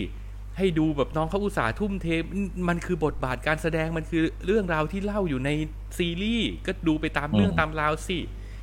[0.57, 5.49] ให้ดูแบบน้องเขาอุตส่าห์ทุ่มเทมันมันคือบทบาทการแสดงมันคือเรื่องราวที่เล่าอยู่ใน
[5.97, 8.19] ซีรีส์ก็ดูไปตามเรื่องตามราวสิ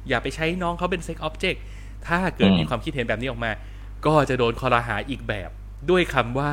[0.08, 1.62] อย่าไปใช้น้องเขาเป็นเซ็กออบเจกต์
[2.08, 3.50] ถ้าเกิดมีความคิดเห็นแบบนี้ออกมา
[4.06, 5.50] ก็จะโดนคอรหาอีกแบบ
[5.90, 6.50] ด้วยคำว่า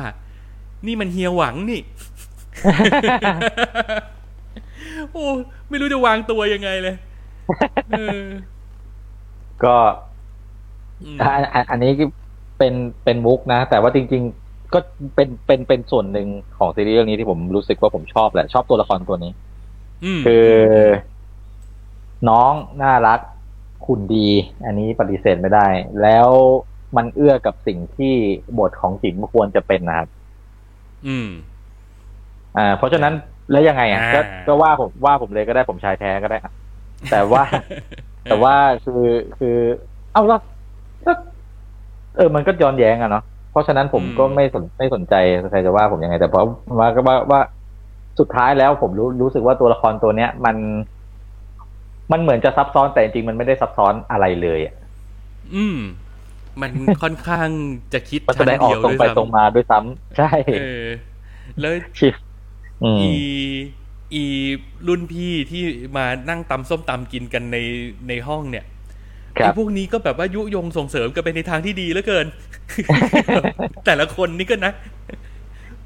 [0.86, 1.80] นี่มันเฮียหวังนี่
[5.12, 5.26] โอ้
[5.68, 6.96] ไม่รู้จะวางตัวยังไงเลย
[7.90, 8.22] เออ
[9.64, 9.74] ก็
[11.02, 11.92] อืมอันอันอันนี้
[12.58, 14.78] เป็นเป็นมุกนะ แต่ว่าจริง ๆ ก็
[15.14, 19.32] เป็นเป็นเป็นส่วนหนึ่งของซีรีส์เรื่องนี้ที่ผมรู้สึกว่าผมชอบแหละ ชอบตัวละครตัวนี้
[20.04, 20.48] อืมคือ
[22.28, 23.20] น้องน่ารัก
[23.86, 24.28] ขุนดี
[24.64, 25.66] อันนี้ปฏิเสธไม่ได้
[26.02, 26.28] แล้ว
[26.96, 28.14] มันเอื้อกับสิ่งที่
[28.58, 30.08] บทของจิ๋มควรจะเป็นนะครับ
[31.06, 31.28] อืม
[32.56, 33.12] อ่า เพราะฉะนั้น
[33.50, 36.52] แล้วยังไงอะอ่าก็ก็ว่าผมว่าผมเลยก็ได้ผมชายแท้ก็ได้อะ
[37.10, 37.42] แต่ว่า
[38.28, 39.02] แต่ว่าคือ
[39.38, 39.56] คือ
[40.12, 40.40] เอ้าแล้ว
[41.04, 41.16] แล้ว
[42.16, 45.14] เออ มันก็ย้อนแย้งอะเนาะเพราะฉะนั้นผมอืมก็ไม่สนไม่สนใจ
[45.50, 46.46] ใครจะว่าผมยังไง แต่เพราะ
[46.78, 47.40] ว่าก็ว่าว่า
[48.18, 50.56] สุดท้ายแล้วผมรู้รู้สึกว่าตัวละครตัวเนี้ย มัน
[52.12, 54.74] มันเหมือนจะซับซ้อนแต่จริงๆมันไม่ได้ซับซ้อนอะไรเลยอะ
[55.54, 55.78] อืม
[56.60, 56.70] มัน
[57.02, 57.48] ค่อนข้าง
[57.92, 60.86] จะคิดมันแสดงออกตรงไปตรงมาด้วยซ้ำใช่เออ
[61.60, 62.14] แล้วชิฟ
[62.84, 63.12] อืมอี
[64.14, 64.24] อี
[64.88, 65.62] รุ่นพี่ที่
[65.96, 67.56] มานั่งตำส้มตำกินกันใน
[68.08, 68.64] ในห้องเนี่ย
[69.38, 72.26] ครัไอ้บพวกนี้ก็แบบว่ายุยงส่งเสริมกันไปในทางที่ดีเหลือเกิน
[73.86, 74.72] แต่ละคนนี่ก็นะ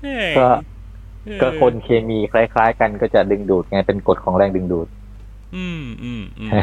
[0.01, 0.49] แหม่ก็
[1.27, 4.89] เออก็คนเคมีคล้าย ๆ กันก็จะดึงดูดไงเป็นกฎของแรงดึงดูด
[5.55, 6.57] อืมอืมอืม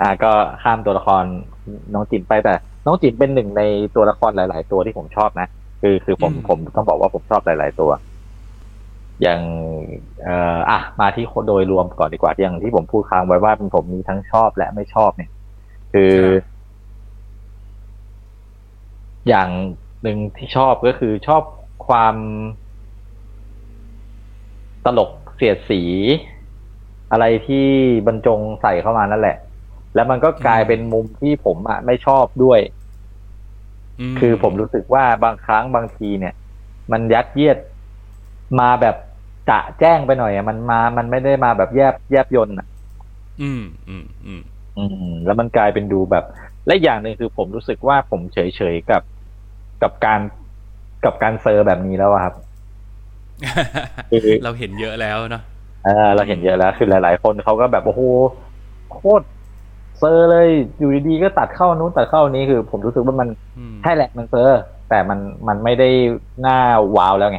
[0.00, 1.24] อ่า ก็ข้ามตัวละคร
[1.94, 2.54] น้องจิ๋มไปแต่
[2.86, 3.62] น้องจิ๋มเป็นหนึ่งใน
[3.94, 5.46] ตัวละครหลาย ๆ ตัวที่ผมชอบนะ
[5.82, 7.90] คือคือผมผมต้องบอกว่าผมชอบหลาย ๆ ตัว
[9.22, 9.40] อย่าง
[10.22, 15.30] เอ่ออะมาที่โดยรวมก่อนดีกว่าอย่างที่ผมพูดค้างไว้ว่าผมมีทั้งชอบและไม่ชอบเนี่ย
[15.92, 16.14] คือ
[19.28, 19.50] อย่าง
[20.02, 21.42] หนึ่งที่ชอบก็คือชอบ
[21.86, 22.16] ความ
[24.84, 25.80] ตลกเสียดสี
[27.10, 27.66] อะไรที่
[28.06, 29.36] บรรจงใส่เข้ามานั่นแหละ
[29.94, 32.60] แล้วมันก็กลายเป็นมุมที่ผมอะไม่ชอบด้วย
[34.12, 36.34] มคือผมรู้สึกว่าบางครั้งบางทีเนี่ย
[36.92, 37.58] มันยัดเยียด
[38.60, 38.96] มาแบบ
[39.50, 42.66] จะแจ้งไปหน่อยอะมันมา มันไม่ได้มาแบบแยบแยบยนต์อะ
[43.42, 44.42] อืมอืมอืม
[44.76, 46.24] อืมแล้วมันกลายเป็นดูแบบ
[46.66, 49.02] และอีกอย่างหนึ่งคือผมรู้สึกว่าผมเฉยเฉยๆกับ
[49.82, 50.20] กับการ
[51.04, 52.34] กับการเซอร์แบบนี้แล้วอะครับ
[54.10, 55.42] คือเราเห็นเยอะแล้วเนาะ
[55.82, 58.02] เออเราเห็นเยอะแล้วคือหลาย ๆ คนเขาก็แบบโอ้โห
[58.88, 59.24] โคตร
[59.96, 64.52] เซอร์เลยอยู่ดีๆก็ตัดเข้านู้นตัดเข้านี้คือผมรู้สึกว่ามันอืมใช่แหละมันเซอร์
[64.88, 65.84] แต่มันมันไม่ได้
[66.40, 66.52] หน้า
[66.96, 67.38] ว้าวแล้วไง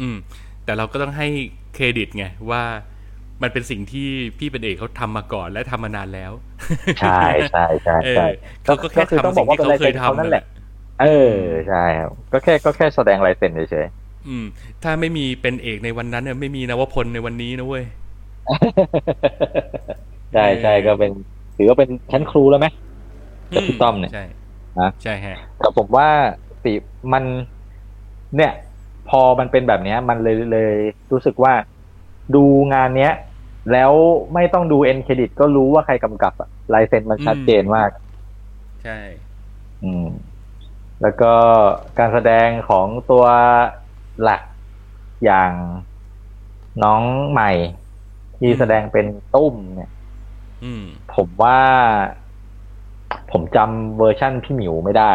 [0.00, 0.16] อืม
[0.64, 1.26] แต่เราก็ต้องให้
[1.74, 2.62] เครดิตไงว่า
[3.42, 6.32] มันเป็นสิ่งที่พี่เป็นเอกเขาทำมาก่อนและทำมานานแล้ว
[6.98, 7.08] ใช่
[7.48, 8.26] ใช่ใช่เอใช่อ
[8.64, 10.42] เขาก็แค่คือต้องทำบอสิ่กงว่าที่เป็นเขาลายเคเซ็ยนเขาทำนั่นแหละ
[10.98, 11.06] เออ
[11.66, 13.86] ใช่ครับก็แค่ก็แค่แสดงลายเซ็นเฉย
[14.26, 14.44] อืม
[14.82, 21.10] ถ้าไม่มีเป็นเอกในวันนั้นเนี่ยไม่มีนวพลในวันนี้นะเว้ยๆใช่ใช่ก็เป็น
[21.56, 22.66] ถือว่าเป็นชั้นครูแล้วไหม
[23.54, 24.22] กับพี่ต้อมเนี่ยใช่
[24.78, 26.08] นะใช่ฮะแต่ผมว่า
[26.64, 26.74] ติ
[27.12, 27.24] มัน
[28.36, 28.52] เนี่ย
[29.08, 30.74] พอมันเป็นแบบเนี้ย มันเลยเลย
[31.12, 31.54] รู้สึกว่า
[32.34, 33.12] ดูงานเนี้ย
[33.72, 33.92] แล้ว
[34.34, 37.90] ไม่ต้องดูเอ็นเครดิตก็รู้ว่าใครกำกับอะลายเซ็นมันชัดเจนมาก
[38.80, 38.92] ใช่
[39.82, 40.04] อืม
[41.02, 41.32] แล้วก็
[41.98, 43.24] การแสดงของตัว
[44.22, 44.42] หลัก
[45.24, 45.52] อย่าง
[46.82, 47.50] น้องใหม่
[48.38, 49.90] ที่แสดงเป็นตุ้มเนี่ย
[50.64, 51.58] อืมผมว่า
[53.30, 55.12] ผมจำเวอร์ชั่นพี่หมิวไม่ได้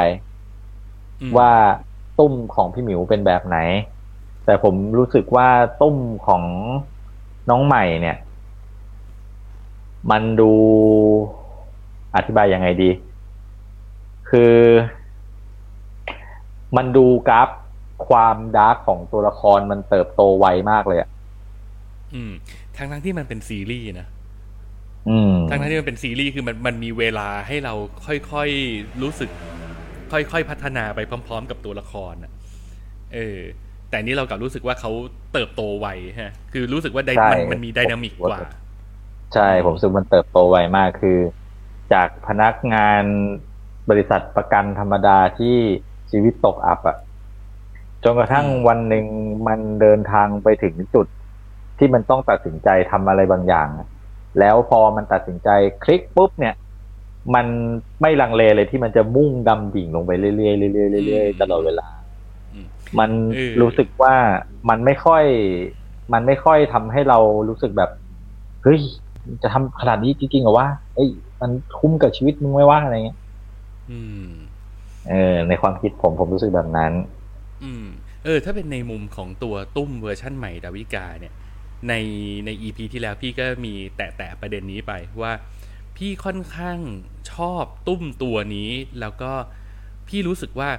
[1.22, 1.52] อืมว่า
[2.20, 3.58] ตุ้มของพี่หมิวเป็นแบบไหน
[4.46, 5.48] แต่ผมรู้สึกว่า
[5.82, 6.44] ตุ้มของ
[7.50, 8.18] น้องใหม่เนี่ย
[10.12, 10.52] มันดู
[12.16, 12.90] อธิบายยังไงดี
[14.30, 14.56] คือ
[16.78, 17.50] มันดูกราฟ
[18.08, 21.10] ความดาร์กของตัวละครมันเติบโตไวมากเลยอะ
[22.14, 22.32] อืม
[22.78, 24.08] ทั้งทั้งๆที่มันเป็นซีรีส์นะ
[25.10, 27.74] อืมทั้งทั้งๆที่มันเป็นซีรีส์คือมันมันมีเวลาให้เรา
[28.32, 29.30] ค่อยๆรู้สึก
[30.12, 32.32] ค่อยๆพัฒนาไปพร้อม ๆ กับตัวละครอะ
[33.14, 33.40] เออ
[33.90, 34.92] แต่นี่เรากลับรู้สึกว่าเขา
[35.34, 35.88] เติบโตไว
[36.22, 38.40] ฮะ คือรู้สึกว่าไดใช่มันมันมีไดนามิกกว่า
[39.34, 41.18] ใช่ ผมรู้สึกมันเติบโตไวมากคือ
[41.94, 43.04] จากพนักงาน
[43.90, 45.58] บริษัทประกันธรรมดาที่
[46.12, 46.98] ชีวิตตกอับอะ
[48.04, 49.06] จนกระทั่งอืมวันหนึ่ง
[49.48, 51.08] มันเดินทางไปถึงจุด
[51.78, 53.88] ที่มันต้องตัดสินใจทำอะไรบางอย่างอะ
[54.40, 55.50] แล้วพอมันตัดสินใจ
[55.84, 56.56] คลิกปุ๊บเนี่ย
[57.36, 57.46] มัน
[58.02, 60.50] ไม่ลังเลเลยที่มันจะมุ่งดำดิ่งลงไปเรื่อยๆเรื่
[60.84, 61.88] อยๆเรื่อยๆตลอดเวลา
[62.54, 62.68] อืม
[63.00, 64.16] มันเออรู้สึกว่า
[64.70, 65.24] มันไม่ค่อย
[66.14, 67.90] มันไม่ค่อยทำให้เรารู้สึกแบบ
[68.64, 68.82] เฮ้ย
[69.44, 71.10] จะทำขนาดนี้จริงๆเหรอวะเอ้ย
[71.42, 73.18] มันคุ้มกับชีวิตมึงไหมวะอะไรเงี้ย
[73.90, 74.28] อืม
[75.10, 76.92] เออ ในความคิดผมผมรู้สึกแบบนั้น
[77.64, 77.86] อืม
[78.24, 81.34] เออ ถ้าเป็นในมุมของตัวตุ้มเวอร์ชั่นใหม่ดาวิกาเนี่ย
[81.90, 81.94] ใน
[82.46, 85.34] ในอีพีที่แล้วพี่ก็มีแตะแตะประเด็นนี้ไปว่า
[85.98, 86.78] พี่ค่อนข้าง
[87.34, 89.32] ชอบตุ้มตัวนี้ แล้วก็
[90.08, 90.70] พี่รู้สึกว่า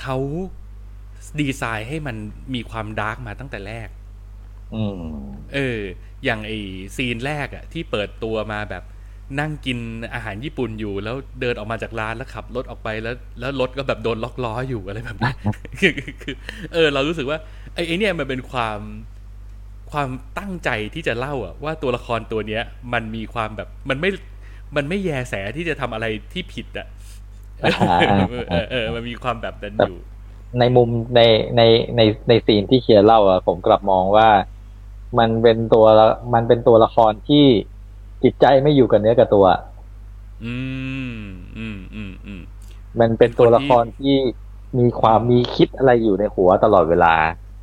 [0.00, 0.16] เขา
[1.40, 2.16] ดีไซน์ให้มัน
[2.54, 3.88] มีความ dark มาตั้งแต่แรก
[4.74, 5.02] อืม
[5.54, 5.80] เออ
[6.24, 6.52] อย่างไอ
[6.96, 8.84] ซีนแรกอะที่เปิดตัวมาแบบ
[9.40, 9.78] นั่งกิน
[10.14, 15.32] อาหารญี่ปุ่นอยู่ แล้วเดินออกมาจากร้านแล้วขับรถออกไปแล้ว แล้วรถก็แบบโดนล็อกล้ออยู่อะไรแบบนี้
[15.80, 16.34] คือคือ
[16.72, 17.38] เออ เรารู้สึกว่า
[17.74, 18.78] ไอ้ไอเนี่ยมันเป็นความ
[19.92, 22.62] ความตั้งใจที่จะเล่าอะว่าตัวละครตัวเนี้ย
[22.92, 24.10] มันมีความแบบมันไม่
[24.76, 26.86] มันไม่แยแสที่จะทำอะไรที่ผิดอะ
[27.62, 27.98] อ่า
[28.30, 29.98] เออเออเออมันมีความแบบนั้นอยู่
[30.58, 31.20] ในมุมใน
[31.56, 31.62] ใน
[31.96, 34.28] ในในซีนที่เคียร์เล่าอะผมกลับมองว่า
[35.18, 37.44] มันเป็นตัวละมันเป็นตัวละครที่
[38.22, 39.46] จิตใจไม่อยู่กับเนื้อกับตัว
[40.44, 40.54] อื
[41.12, 41.18] ม
[41.58, 42.40] อืมอืมอืม
[43.00, 44.14] มันเป็นตัวละครที่
[44.78, 47.14] มีความมีคิดอะไรอยู่ในหัวตลอดเวลา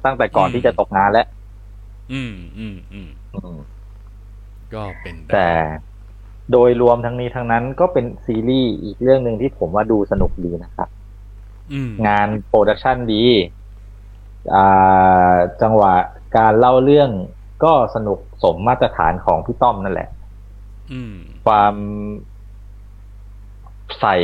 [0.06, 1.28] ตั้งแต่ก่อนอืมที่จะตกงานแล้ว
[2.12, 3.60] อืมอืมอืมอืม
[4.74, 5.50] ก็เป็นได้แต่
[6.52, 10.90] โดยรวมทั้งนี้ทั้งนั้นก็เป็นซีรีส์อีกเรื่องหนึ่งที่ผมว่าดูสนุกดีนะครับ
[11.72, 13.24] อืมงานโปรดักชันดี
[14.54, 15.94] อ่าจังหวะ
[16.38, 17.10] การเล่าเรื่อง
[17.64, 20.25] ก็สนุกสมมาตรฐานของพี่ต้อมนั่นแหละอืม
[21.46, 21.74] ความ
[24.00, 24.18] ใส่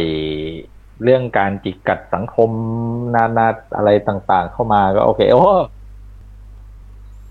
[1.03, 2.49] เรื่องการจิกกัดสังคม
[3.15, 5.45] นานาอะไรต่าง ๆ เข้ามาก็โอเคโอ้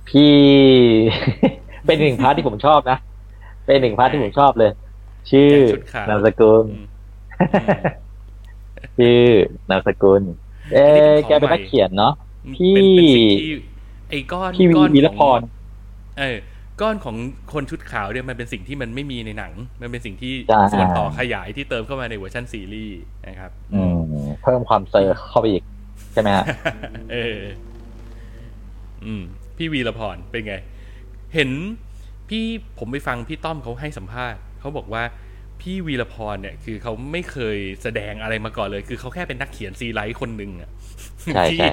[0.08, 0.34] พี่
[1.86, 2.98] เป็นหนึ่ง part ที่ผมชอบนะ
[3.66, 4.70] เป็นหนึ่ง part ที่ผมชอบเลย
[5.30, 6.86] ชื่อแกงชุดขาวนามสกุลอืม
[8.98, 9.22] ชื่อ
[9.70, 10.22] นามสกุล
[10.72, 12.12] เอ๊อันนี้เป็นของะแกเป็นนักเขียนเนาะ
[12.56, 13.52] พี่เป็นเป็นสิ่งที่
[14.10, 15.40] ไอ้ก้อนพี่วีก้อนวีรพของร
[16.18, 16.36] เออ
[16.80, 17.16] ก้อนของ
[17.52, 23.98] คนชุดขาวเนี่ยมันเป็นสิ่งที่มันไม่มีในหนัง มันเป็นสิ่งที่ใช่ส่วนต่อขยายที่เติมเข้ามาในเวอร์ชันซีรีส์นะครับ อืม
[24.42, 25.62] เพิ่มความเซอร์เข้าไปอีก
[26.12, 26.44] ใช่ไหมฮะ
[27.12, 27.38] เออ
[29.04, 29.22] อืม
[29.56, 30.54] พี่วีรพรเป็นไง
[31.34, 31.50] เห็น
[32.28, 32.44] พี่
[32.78, 35.02] ผมไปฟังพี่ต้อมเขาให้สัมภาษณ์เขาบอกว่า
[35.62, 40.70] พี่วีรพรเนี่ยคือเขาไม่เคยแสดงอะไรมาก่อนเลย คือเขาแค่เป็นนักเขียนซีไลท์คนหนึ่งอะ
[41.34, 41.70] ใช่ที่ใช่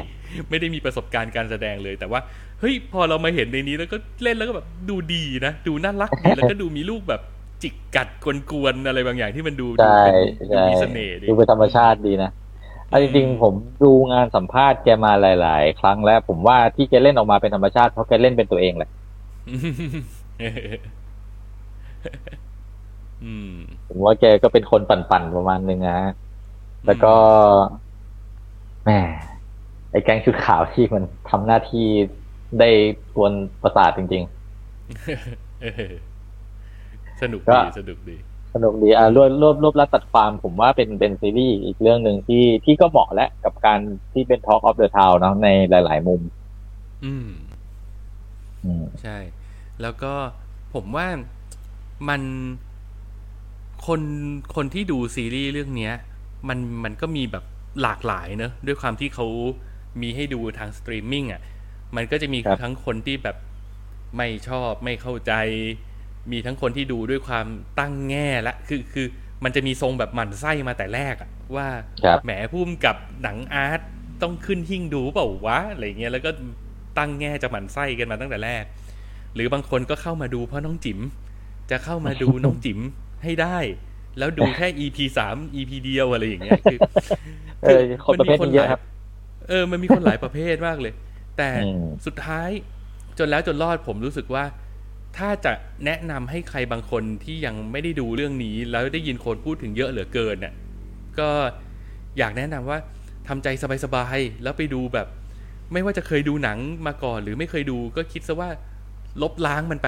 [0.49, 2.19] ไม่ได้มีประสบการณ์การแสดงเลย แต่ว่า
[2.59, 7.21] เฮ้ยพอเรามาเห็นในนี้แล้วก็เล่นแล้วก็แบบดูดีนะดูน่ารักดีแล้วก็ดูมีลูกแบบ
[7.63, 8.07] จิกกัด
[8.51, 12.31] กวนๆอะไรบางอย่างที่มันดูดูใช่เป็นดูใช่มีเสน่ห์ดีดูเป็นธรรมชาติดีนะ
[12.89, 18.89] เอาจริงๆผมดูงานสัมภาษณ์แกมาหลาย ๆ ครั้งแล้ว ผมว่าที่แกเล่นออกมาเป็นธรรมชาติเพราะแกเล่นเป็นตัวเองแหละ
[19.49, 19.99] อืม
[23.87, 25.99] ผมว่าแกก็เป็นคนปั่นๆประมาณนึงนะ
[26.85, 27.13] แล้วก็
[28.83, 28.91] แหม
[29.91, 31.87] ไอ้แก๊งชุดขาวที่มันทำหน้าที่
[32.59, 32.69] ได้
[33.15, 34.23] กวนประสาทจริง
[35.61, 35.93] เออ
[37.21, 43.79] สนุกก็ดีสนุกดีๆสนุกดีอะรวบรวบรวบรัดตัดความผมว่าเป็นเป็นซีรีส์อีกเรื่องหนึ่งที่ที่ก็เหมาะและกับการ
[44.13, 46.21] ที่เป็น Talk of the Town เนาะในหลาย ๆ มุม
[47.05, 47.29] อืม
[48.65, 49.17] อืมใช่
[49.81, 50.13] แล้วก็
[50.73, 51.07] ผมว่า
[52.09, 52.21] มัน
[53.87, 54.01] คน
[54.55, 55.93] คนที่ดูซีรีส์เรื่องเนี้ย
[56.47, 57.45] มันมันก็มีแบบ
[57.81, 59.27] หลากหลายเนอะด้วยความที่เขา
[60.01, 61.41] มีให้ดูทางสตรีมมิ่งอะ
[61.95, 63.37] มันก็จะมีครับทั้งคนที่แบบ
[64.17, 65.33] ไม่ชอบไม่เข้าใจ
[66.31, 67.47] มีทั้งคนที่ดูด้วยความ
[67.79, 69.07] ตั้งแง่ละคือคือ
[69.43, 71.67] มันจะมีทรงแบบหมั่นไส้มาแต่แรกอะว่า
[72.03, 73.81] ครับแหมพุ่มกับหนังอาร์ต
[74.21, 76.31] ต้องขึ้นหิ้งดูเปล่าวะอะไรเงี้ยแล้วก็
[76.97, 78.63] ตั้งแง่จะหมั่นไส้กันมาตั้งแต่แรก
[79.35, 80.99] หรือบางคนก็เข้ามาดูเพราะน้องจิ๋ม
[81.71, 82.79] จะเข้ามาดูน้องจิ๋ม
[83.23, 83.57] ให้ได้
[84.17, 86.79] แล้วดูแค่ EP สาม EP เดียวอะไรอย่างเงี้ยคือ
[87.63, 88.81] เออคนประเภทนี้เยอะครับ
[89.49, 90.93] เออ มันมีคนหลายประเภทมากเลย
[91.37, 92.49] แต่อืมสุดท้าย
[93.19, 94.45] จนแล้วจนรอดผมรู้สึกว่า
[95.17, 95.53] ถ้าจะ
[95.85, 100.53] แนะนำให้ใครบางคนที่ยังไม่ได้ดูเรื่องนี้ แล้วได้ยินคนพูดถึงเยอะเหลือเกินเนี่ย
[101.19, 101.29] ก็
[102.17, 102.77] อยากแนะนำว่า
[103.27, 103.47] ทำใจ
[103.83, 105.07] สบายๆแล้วไปดูแบบ
[105.73, 108.49] ไม่ว่าจะเคยดูหนังมาก่อน หรือไม่เคยดูก็คิดซะว่า
[109.21, 109.87] ลบล้างมันไป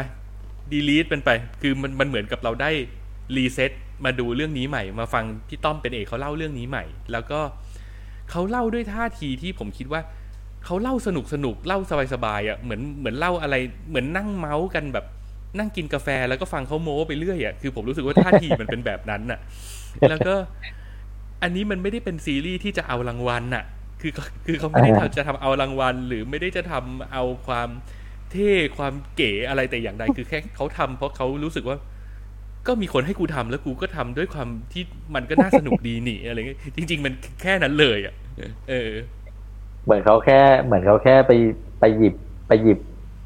[0.72, 1.30] ดีลีทมันไป
[1.62, 2.72] คือมันมันเหมือนกับเราได้
[3.36, 3.72] reset
[4.06, 7.40] มาดูเรื่องนี้ใหม่ มาฟังพี่ต้อมเป็นเอกเขาเล่าเรื่องนี้ใหม่ แล้วก็
[8.32, 10.02] เขาเล่าด้วยท่าทีที่ผมคิดว่า
[10.66, 11.80] เขาเล่าสนุกสนุกเล่า
[12.14, 13.56] สบายๆอะเหมือนเหมือนเล่าอะไร
[13.90, 15.06] เหมือนนั่งเมาส์กันแบบ
[15.58, 19.40] นั่งกินกาแฟแล้วก็ฟังเขาโม้ไปเรื่อยอะคือผมรู้สึกว่าท่าทีมันเป็นแบบนั้นน่ะ
[20.10, 20.34] แล้วก็
[21.44, 23.64] อันนี้มันไม่ได้เป็นซีรีส์ที่จะเอารางวัลน่ะ
[24.02, 24.12] คือ
[24.46, 27.70] คือเขาไม่ได้ทำจะทำเอารางวัล หรือไม่ได้จะทำเอาความ
[28.32, 31.78] เท่ความเก๋อะไรแต่อย่างใดคือแค่เขาทำเพราะเขารู้สึกว่า
[32.70, 34.84] ก็มีคนให้กูทำแล้วกูก็ทำด้วยความที่
[35.16, 38.14] มันก็น่าสนุกดีนี่อะไรเงี้ยจริง ๆ มันแค่นั้นเลยอะ
[38.70, 38.92] เออ
[39.84, 41.32] เหมือนเขาแค่เหมือนเขาแค่ไป
[41.80, 42.16] ไปหยิบ
[42.48, 42.80] ไปหยิบ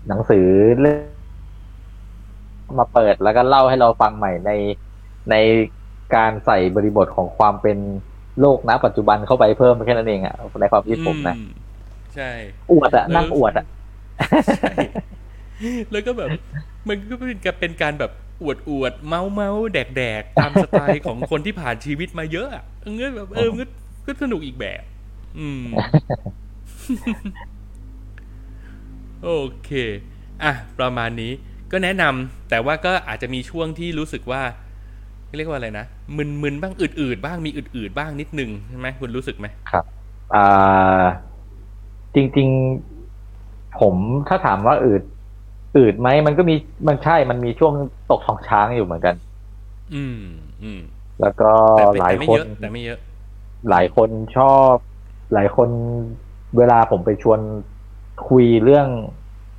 [0.07, 0.45] หนังสือ
[0.79, 0.93] เล่
[2.69, 4.51] มมาเปิดแล้วก็เล่าให้เราฟังใหม่ใน
[5.31, 5.35] ใน
[6.15, 7.77] การใส่บริบทของความเป็น
[8.39, 11.43] โลกนะปัจจุบันเข้าไปเพิ่มแค่นั้นเองอะในความคิดผมนะอื
[12.15, 12.31] ใช่
[12.71, 13.65] อวดอะเออนั่งอวดอะ
[14.57, 14.73] ใช่
[15.91, 16.29] แล้วก็แบบ
[16.89, 23.67] มันก็เป็นการเป็นการแบบ อวดอวดเมาเมาแดกแดกตามสไตล์ของคนที่ผ่านชีวิตมาเยอะอะเออแบบเออมันก็
[24.05, 24.81] ก็สนุกอีกแบบ
[25.39, 25.67] อืม
[29.23, 29.29] โอ
[29.63, 29.69] เค
[30.43, 31.31] อะ ประมาณนี้
[31.71, 34.41] ก็แนะนำแต่ว่าก็อาจจะมีช่วงที่รู้สึกว่า
[35.37, 35.85] เรียกว่าอะไรนะ
[36.17, 39.47] มึนๆบ้างอืดๆบ้างมีอืดๆบ้างนิดนึงใช่ไหมคุณรู้สึกไหม
[40.33, 41.05] อ่า
[42.15, 42.49] จริง
[43.13, 43.95] ๆ ผม
[44.27, 45.03] ถ้าถามว่าอืด
[45.77, 46.55] อืดไหมมันก็มี
[46.87, 47.73] มันใช่มันมีช่วง
[48.11, 49.15] ตกท้องช้างอยู่เหมือนกัน
[49.95, 50.21] อืม
[50.63, 50.81] อืม
[51.21, 52.99] แล้วก็แต่ไม่หลายแต่ไม่คนเยอะแต่ไม่เยอะ
[53.69, 54.73] หลายคนชอบ
[55.33, 55.69] หลายคน
[56.57, 57.39] เวลาผมไปชวน
[58.29, 58.87] คุยเรื่อง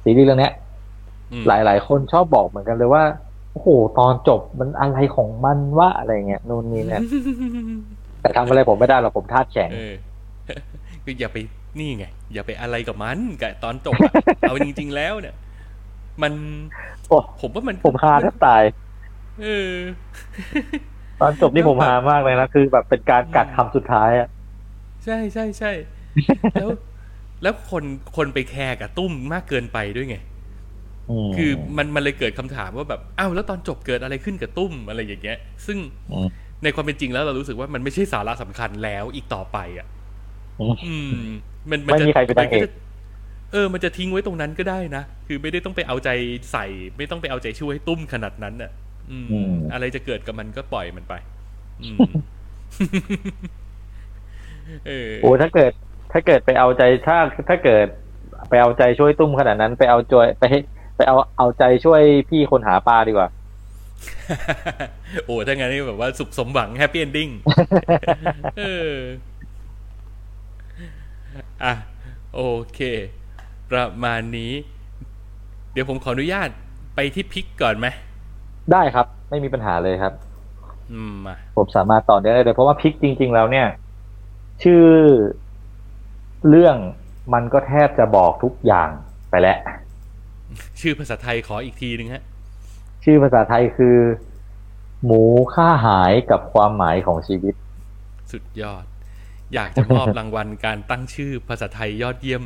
[0.03, 0.55] ซีรีส์เรื่องเนี้ย
[1.33, 3.05] อืมหลายหลายคนชอบบอกเหมือนกันเลยว่า
[3.53, 7.03] โอ้โหตอนจบมันอะไรของมันวะอะไรเงี้ยนู่นนี่เนี่ย
[8.21, 9.95] แต่ทำอะไรผมไม่ได้หรอกผมธาตุแข็งเออ
[11.05, 11.37] ก็อย่าไป
[11.79, 15.35] นี่ไง อย่าไปอะไรกับมันกับตอนจบอะเอาจริง ๆ แล้วเนี่ย
[16.23, 16.33] มัน
[17.09, 18.63] โอ้ผมว่ามันผมฮาแทบตาย
[19.43, 19.73] เออ
[21.21, 24.29] ตอนจบนี่ผมฮามากเลยนะคือแบบเป็นการกัดคำสุดท้ายอะ
[25.05, 25.73] ใช่ใช่ใช่
[26.55, 26.71] แล้ว
[27.43, 27.85] แล้วคน
[28.17, 30.17] คนไปแคร์กับตุ้มมากเกินไปด้วยไง
[31.09, 35.79] มคือมันมันเลยเกิดคำถามว่าแบบอ้าวแล้วตอนจบเกิดอะไรขึ้นกับตุ้มอะไรอย่างเงี้ย ซึ่ง
[36.13, 36.29] อืม
[36.63, 39.87] ในความเป็นจริงแล้วเรารู้สึกว่ามันไม่ใช่สาระสำคัญแล้วอีกต่อไป อะ
[40.61, 41.29] อืมอืม
[41.71, 42.69] มันไม่มีใครเป็นนางเอกมัจะ
[43.53, 46.11] เออ มันจะทิ้งไว้ตรงนั้นก็ได้นะ คือไม่ได้ต้องไปเอาใจ
[46.53, 48.71] ใส่ ไม่ต้องไปเอาใจช่วยให้ตุ้มขนาดนั้นอะ
[49.11, 51.15] อืมอืม อะไรจะเกิดกับมันก็ปล่อยมันไป
[51.83, 51.99] อืม
[54.87, 55.73] เออโอ้ถ้าเกิด
[56.13, 57.87] ถ้าเกิดไปเอาใจถ้าถ้าเกิด
[58.49, 60.59] ไปเอาใจช่วยตุ้มขนาดนั้น ไปเอาจอยไปให้
[60.97, 63.29] ไปเอาเอาใจช่วยพี่คนหาปลาดีกว่า
[65.27, 67.29] โอ้ถ้างั้นนี่แบบว่าสุขสมหวัง happy ending
[68.59, 68.93] เออ
[71.65, 71.73] อะ
[72.35, 72.41] โอ
[72.75, 72.81] เค
[73.75, 74.53] ประมาณนี้
[75.73, 76.49] เดี๋ยวผมขออนุญาต
[76.95, 77.87] ไปที่ Pig ก่อนไหม
[78.73, 80.13] ได้ครับ ไม่มีปัญหาเลยครับ
[80.93, 83.69] อืมมาผมสามารถต่อได้เลยเพราะว่า Pig จริง ๆ แล้วเนี่ย
[84.63, 84.85] ชื่อ
[86.49, 86.77] เรื่อง
[87.35, 88.89] มันก็แทบจะบอกทุกอย่าง
[89.31, 89.59] ไปแล้ว
[90.81, 92.23] ชื่อภาษาไทยขออีกทีหนึ่งฮะ
[93.05, 93.97] ชื่อภาษาไทยคือ
[95.05, 95.23] หมู
[95.55, 97.55] ค่าหายกับความหมายของชีวิต
[98.33, 98.85] สุดยอด
[99.55, 102.43] อยากจะมอบรางวัลการตั้งชื่อภาษาไทยยอดเยี่ยม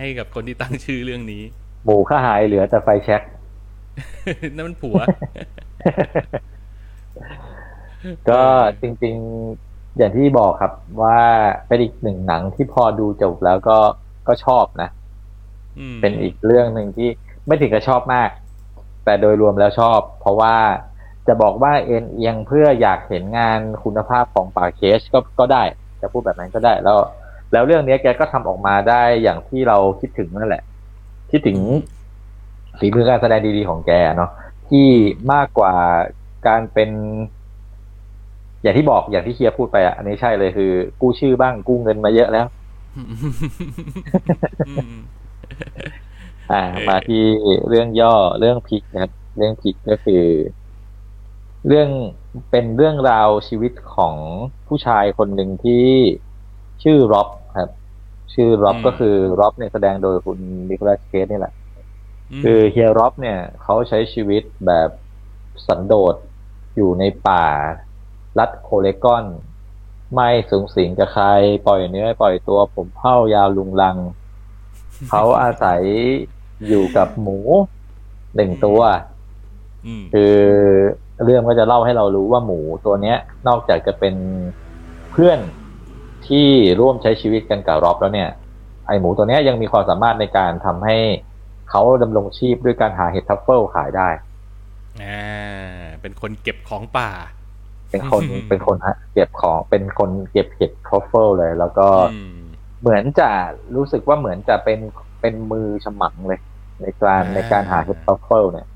[0.00, 1.42] ให้กับคนที่ตั้งชื่อเรื่องนี้
[1.84, 3.22] หมูค่าหายเหลือแต่ไฟแช็ก
[4.54, 4.98] นั่นมันผัว
[8.30, 8.42] ก็
[8.82, 9.16] จริง
[9.56, 11.20] ๆ อย่างที่บอกครับว่า
[11.68, 13.78] เป็นอีกหนึ่งหนังที่พอดูจบแล้วก็
[14.28, 14.88] ก็ชอบนะ
[15.78, 17.08] อืมเป็นอีกเรื่องหนึ่งที่
[17.46, 18.30] ไม่ถึงกับชอบมาก
[19.04, 20.56] แต่โดยรวมแล้วชอบ เพราะว่า
[21.26, 25.62] จะบอกว่าเอ็นเอียงเพื่ออยากเห็นงานคุณภาพของป่าเคชก็ก็ได้
[26.02, 26.98] จะพูดแบบนั้นก็ได้แล้ว
[27.52, 30.62] แล้วเรื่องนี้แกก็ทำออกมาได้อย่างที่เราคิดถึงนั่นแหละ
[31.30, 31.58] คิดถึง
[32.78, 34.30] ฝีมือการแสดงดีๆของแกเนาะ
[34.68, 34.86] ที่
[35.32, 35.74] มากกว่า
[36.46, 36.90] การเป็น
[38.62, 42.46] อย่างที่บอกอย่างที่เคียร์พูดไปอะอันนี้ใช่เลยคือ กู้ชื่อบ้างกู้เงินมาเยอะแล้ว
[42.96, 44.96] อืม
[46.52, 47.22] อ่าเอ่อมาที่
[47.68, 50.22] เรื่องย่อเรื่องพลิกนะครับ เรื่องพลิกก็คือ
[51.66, 51.88] เรื่อง
[52.50, 54.14] เป็นเรื่องราวชีวิตของ
[54.68, 55.86] ผู้ชายคนหนึ่งที่
[56.82, 57.70] ชื่อร็อบครับ
[58.34, 60.38] ชื่อร็อบก็คือร็อบเนี่ยแสดงโดยคุณ
[60.68, 61.54] นิโคลัสเคสนี่แหละ
[62.42, 64.90] คือเฮียร็อบเนี่ยเขาใช้ชีวิตแบบ
[65.66, 66.14] สันโดษ
[66.76, 67.46] อยู่ในป่า
[68.38, 69.24] รัฐโอเลกอน
[70.14, 71.26] ไม่สูงสิงกับใคร
[71.66, 73.96] ปล่อยเนื้อ ปล่อยตัวผมเผ้ายาวลุงลัง
[75.08, 75.82] เขาอาศัย
[76.68, 77.38] อยู่กับหมู
[78.36, 78.80] หนึ่งตัว
[79.86, 80.36] อืมคือ
[81.24, 83.16] เรื่องก็จะเล่าให้เรารู้ว่าหมูตัวเนี้ย
[83.48, 84.14] นอกจากจะเป็น
[85.12, 85.38] เพื่อน
[86.26, 86.48] ที่
[86.80, 88.30] ร่วมใช้ชีวิตกันกับร็อบแล้วเนี่ย
[88.86, 90.96] ไอหมูตัวเนี้ยยังมีความสามารถในการทำให้
[91.70, 94.08] เขาดำรงชีพด้วยการหาเห็ดทรัฟเฟิลขายได้
[95.02, 97.10] อ่าเป็นคนเก็บของป่า
[97.90, 102.38] เป็นคนอืมเป็นคนฮะเก็บของเป็นคนเก็บเห็ดทรัฟเฟิลเลย แล้วก็อืม
[102.80, 103.30] เหมือนจะ
[103.76, 104.78] รู้สึกว่าเหมือนจะเป็น
[105.20, 106.40] เป็นมือฉมังเลย
[106.82, 108.66] ในการอ่าในการหาเห็ดทรัฟเฟิลเนี่ย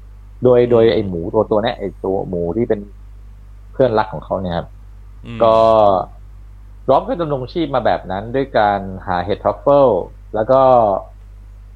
[0.45, 2.81] โดยโดยไอหมูตัวตัวเนี้ยไอตัวหมูที่เป็น
[3.73, 4.67] เพื่อนรักของเขาเนี่ยครับ
[5.27, 5.57] อืมก็
[6.91, 9.89] ร็อบก็ดำรงชีพมาแบบนั้นด้วยการหาเห็ดทรัฟเฟิล
[10.35, 10.63] แล้วก็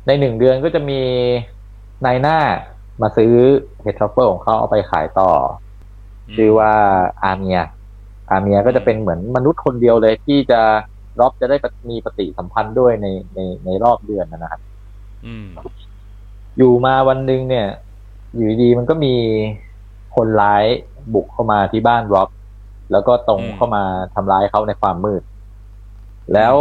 [0.06, 1.00] ในหนึ่งเดือนก็จะมี
[2.04, 2.38] นายหน้า
[3.02, 3.32] มาซื้อ
[3.82, 5.30] เห็ดทรัฟเฟิลของเขาเอาไปขายต่อ
[6.28, 6.72] ชื่อว่า
[7.24, 7.59] อาเมียร์
[8.30, 10.60] อาเมียร์ก็จะเป็นเหมือนมนุษย์คนเดียวเลยที่จะ
[11.20, 11.56] ร็อบจะได้
[11.90, 14.60] มีปฏิสัมพันธ์ด้วยในในในรอบเดือนนะครับ
[15.26, 15.46] อืม
[16.56, 17.66] อยู่มาวันหนึ่งเนี่ย
[18.35, 19.14] อยู่ดีๆมันก็มี
[20.14, 20.64] คนร้าย
[21.14, 22.29] บุกเข้ามาที่บ้านร็อบ
[22.93, 23.83] แล้วก็ตรงอืมเข้ามา
[24.14, 25.22] ทำร้ายเขาในความมืด
[26.35, 26.55] แล้ว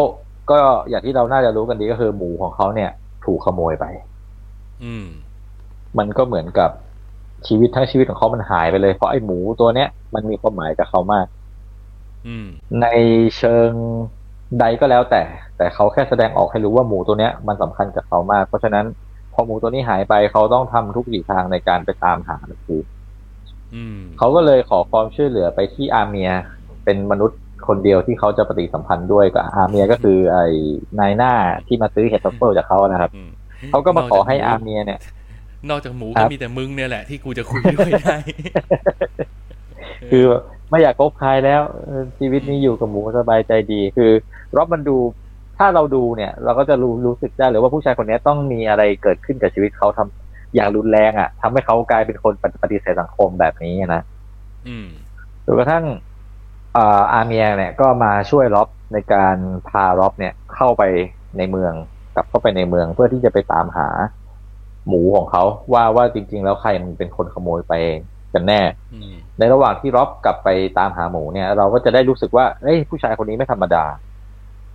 [0.52, 0.60] ก็
[0.90, 2.90] อย่างที่เราน่าจะรู้กันดีก็คือหมูของเขาเนี่ย
[3.26, 3.86] ถูกขโมยไป
[4.84, 5.06] อืม
[5.98, 6.70] มันก็เหมือนกับ
[7.48, 11.26] ชีวิตทั้งชีวิตของเขามันหายไปเลย เพราะไอ้หมูตัวเนี้ยมันมีความหมายกับเขามาก
[12.26, 12.48] อืม
[12.82, 12.86] ใน
[13.38, 13.72] เชิง
[14.60, 15.22] ใดก็แล้วแต่
[15.58, 18.86] แต่เขาแค่แสดงออกให้รู้ว่าหมูตัวเนี้ย มันสำคัญกับเขามาก เพราะฉะนั้น
[19.36, 22.82] พอหมูตัวนี้หายไปเขาต้องทำทุกวิถีทางในการไปตามหามันคือ
[23.76, 26.30] อืมเขาก็เลยขอความช่วยเหลือไปที่อาเมียร์
[26.86, 30.46] เป็นมนุษย์คนเดียวที่เขาจะปฏิสัมพันธ์ด้วยกับอาเมียร์ก็คือ ไอ้
[31.00, 31.34] นายหน้า
[31.68, 33.30] ที่มาซื้อเห็ดทรัฟเฟิลจากเขานะครับอืม
[33.72, 35.00] เขาก็มาขอให้นอกอาจากหมูเมียเนี่ย
[35.70, 38.18] นอกจากหมูครัก็บมีแต่มึงเนี่ยแหละที่กูจะคุยด้วยได้
[40.12, 40.24] คือ
[40.70, 44.12] ไม่อยากคบใครแล้วเออชีวิตนี้อยู่กับหมูสบายใจดี คือ
[44.56, 44.98] รอบมันดู
[45.58, 54.02] ถ้าเราดูเนี่ย เราก็จะรู้รู้สึกได้เลยว่าผู้ชายคนนี้ต้องมีอะไรเกิดขึ้นกับชีวิตเขาทำอย่างรุนแรงอะทำให้เขากลายเป็นคนปฏิเสธสังคมแบบนี้นะ
[54.68, 54.88] อืม
[55.46, 55.86] จนกระทั่ง
[56.74, 59.38] เอ่ออาเมียเนี่ยก็มาช่วยล็อบในการ
[59.70, 60.84] พาล็อบเนี่ยเข้าไป
[61.38, 61.74] ในเมือง
[62.16, 63.88] กลับเข้าไปในเมืองเพื่อที่จะไปตามหา
[64.88, 65.44] หมูของเขา
[65.74, 67.74] ว่าว่าจริง ๆ แล้วใครมันเป็นคนขโมยไป
[68.34, 68.62] กันแน่
[68.94, 70.50] อืมในระหว่างที่ล็อบกลับไป
[70.80, 73.86] ตามหาหมูเนี่ย เราก็จะได้รู้สึกว่าเอ้ยผู้ชายคนนี้ไม่ธรรมดา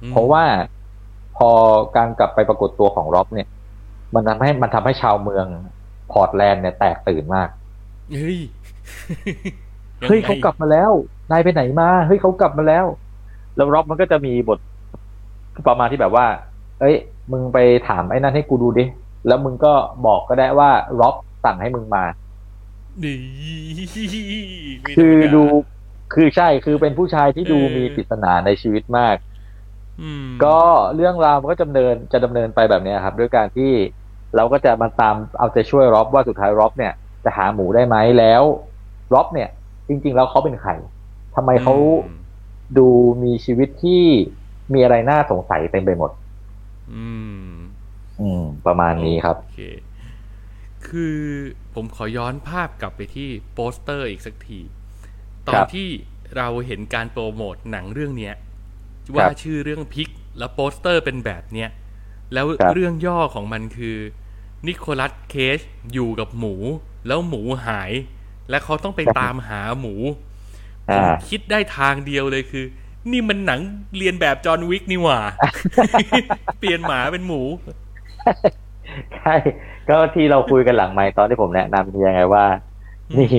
[0.08, 0.44] เพราะว่า
[1.36, 1.50] พอ
[1.96, 3.48] การกลับไปปรากฏตัวของล็อบเนี่ย
[4.14, 5.46] มันทำให้มันทำให้ชาวเมือง
[6.12, 7.48] พอร์ตแลนด์เนี่ยแตกตื่นมาก
[8.12, 8.38] เฮ้ย
[10.06, 10.90] เฮ้ยเขากลับมาแล้ว
[11.30, 12.84] นายไปไหนมา เฮ้ยเขากลับมาแล้ว
[13.56, 14.58] แล้วร็อบมันก็จะมีบท
[15.68, 16.26] ประมาณที่แบบว่า
[16.80, 16.96] เอ้ย
[17.32, 18.84] มึงไปถามไอ้นั่นให้กูดูดิ
[19.26, 19.72] แล้วมึงก็
[20.06, 20.70] บอกก็ได้ว่า
[21.00, 22.04] ร็อบสั่งให้มึงมา
[23.04, 23.14] ดี
[24.80, 25.42] ไม่ธรรมดาคือดู
[26.14, 29.29] คือใช่ คือเป็นผู้ชายที่ดูเออมีปริศนาในชีวิตมากอืม
[30.44, 30.58] ก็
[30.96, 33.72] เรื่องราวมันก็ดำเนินจะดำเนินไปแบบเนี้ยครับ ด้วยการที่
[34.36, 36.92] เราก็จะมาตามเอาใจช่วยร็อบว่าสุดท้ายร็อบเนี่ย
[37.24, 38.42] จะหาหมูได้ไหมแล้ว
[39.14, 39.48] ร็อบเนี่ย
[39.88, 40.70] จริง ๆ แล้วเขาเป็นใคร
[41.34, 41.74] ทำไมเขา
[42.04, 42.16] อืม
[42.78, 42.88] ดู
[43.22, 44.04] มีชีวิตที่
[44.72, 46.10] มีอะไรน่าสงสัยเต็มไปหมด
[46.92, 47.06] อื
[47.44, 47.52] ม
[48.20, 49.58] อืม ประมาณนี้ครับโอเค
[50.86, 51.18] คือ
[51.74, 54.60] ผมขอย้อนภาพกลับไปที่โปสเตอร์อีกสักที
[55.48, 55.88] ตอคนรับที่
[56.36, 58.34] เราเห็นการโปรโมทหนังเรื่องเนี้ย
[59.16, 60.08] ว่าชื่อเรื่อง Pig
[60.38, 61.70] แล้วโปสเตอร์เป็นแบบเนี้ย
[62.32, 63.96] แล้วครับเรื่องย่อของมันคือ
[64.66, 65.58] นิโคลัสเคจ
[65.92, 66.54] อยู่กับหมู
[67.06, 67.92] แล้วหมูหาย
[68.50, 69.94] และเขาต้องไปตามหาหมู
[70.94, 72.64] ผมอ่าคิดได้ทางเดียวเลยคือ
[73.10, 73.60] นี่มันหนัง
[73.98, 75.20] เรียนแบบจอห์นวิกนี่หว่า
[76.58, 77.42] เปลี่ยนหมาเป็นหมู
[79.16, 79.34] ใช่
[79.88, 82.44] ก็ที่เราคุยกันหลังไมค์ตอนที่ผมแนะนำยังไงว่า
[83.18, 83.32] นี่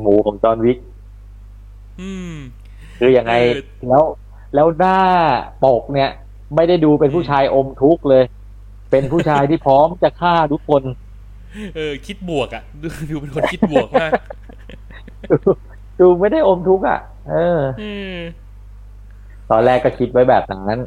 [0.00, 0.78] หมูของจอห์นวิก
[2.00, 2.34] อืม
[2.98, 4.04] คือยังไงเออแล้ว
[4.54, 4.98] แล้วหน้า
[5.64, 6.10] ปกเนี่ย
[6.54, 8.24] ไม่ได้ดูเป็นผู้ชายอมทุกข์เลย
[8.90, 10.82] เป็นผู้ชายที่พร้อมจะฆ่าทุกคน
[11.76, 14.10] เออ คิดบวกอะ่ะดูดูเป็นคนคิดบวกมาก
[15.30, 15.36] ดู
[16.00, 16.98] ดูไม่ได้อมทุกข์อะ
[17.30, 18.16] เอออืม
[19.50, 20.80] ตอนแรกก็คิดไว้แบบนั้น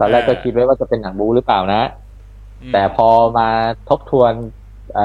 [0.00, 1.82] ตอนแรกก็คิดไว้ว่าจะเป็นหนังบูหรือเปล่านะ
[2.72, 3.48] แต่พอมา
[3.88, 4.32] ทบทวน
[4.96, 5.00] ไอ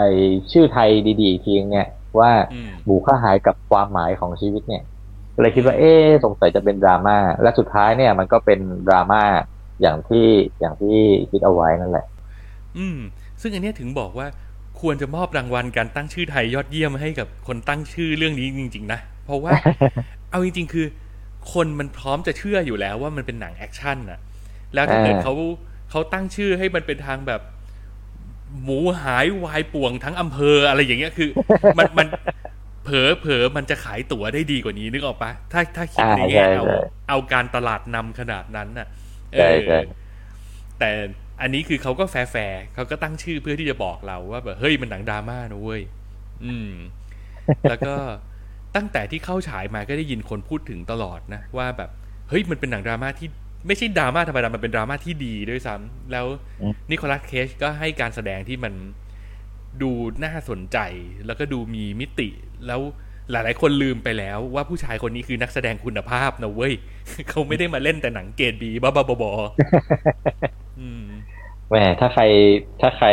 [0.52, 0.90] ชื่อไทย
[1.20, 1.88] ดีๆอีกทีเนี่ย
[2.20, 4.84] ว่าอืมหมูค่าหายกับความหมายของชีวิตเนี่ย
[5.36, 9.24] ก็เลยคิดว่าเอ๊ะสงสัยจะเป็นดราม่าและสุดท้ายเนี่ย มันก็เป็นดราม่า
[9.82, 10.28] อย่างที่
[10.60, 10.98] อย่างที่
[11.32, 12.06] คิดเอาไว้นั่นแหละ
[12.78, 12.98] อืม
[13.42, 14.28] ซึ่งอันเนี้ยถึงบอกว่า
[14.82, 19.52] ควรจะมอบรางวัลการตั้งชื่อไทยยอดเยี่ยมให้กับคนตั้งชื่อเรื่องนี้จริง ๆ นะ เพราะว่า
[20.32, 20.88] เอาจริง ๆ คือ
[21.54, 24.20] คนมันพร้อมจะเชื่ออยู่แล้วว่ามันเป็นหนังแอคชั่นน่ะ
[24.74, 25.34] แล้วถ้าเกิดอ่าเขา
[25.92, 27.42] เขาตั้งชื่อให้มันเป็นทางแบบ
[28.64, 31.30] หมูหายวายป่วงทั้งอำเภออะไรอย่างเงี้ยคือ
[31.78, 32.08] มันมัน
[32.84, 36.78] เผลอเผลอมันจะขายตั๋วได้ดีกว่านี้นึกออกปะถ้าถ้าคิดในแง่อ่าใช่เอาใช่
[37.10, 38.88] เอาการตลาดนำขนาดนั้นน่ะ
[39.34, 39.80] เอใช่อใช่
[40.80, 40.92] แต่
[41.42, 42.16] อันนี้คือเขาก็แฟ
[42.52, 45.82] ร์ๆเขาก็ตั้งชื่อเพื่อที่จะบอกเราว่าแบบเฮ้ยมันหนังดราม่านะเว้ย
[46.46, 46.72] อืม
[47.70, 47.96] แล้วก็
[48.76, 51.90] ตั้งแต่ที่เข้าฉายมาก็ได้ยินคนพูดถึงตลอดนะ ว่าแบบ
[52.30, 53.28] เฮ้ยมันเป็นหนังดราม่าที่
[53.68, 56.26] ไม่ใช่ดราม่าธรรมดา มันเป็นดราม่าที่ดีด้วยซ้ำแล้ว
[56.62, 58.74] อืมนิโคลัสเคจก็ให้การแสดงที่มัน
[59.82, 59.92] ดู
[60.24, 60.78] น่าสนใจ
[61.26, 62.30] แล้วก็ดูมีมิติ
[62.68, 62.82] แล้ว
[63.32, 66.74] หลายๆ คนลืมไปแล้วว่าผู้ชายคนนี้คือนักแสดงคุณภาพนะเว้ย
[67.30, 71.04] เขาไม่ได้มาเล่นแต่หนังเกรดบีบ้าๆบอๆอืม
[71.70, 72.24] แหมถ้าใคร
[72.82, 73.08] ถ้าใคร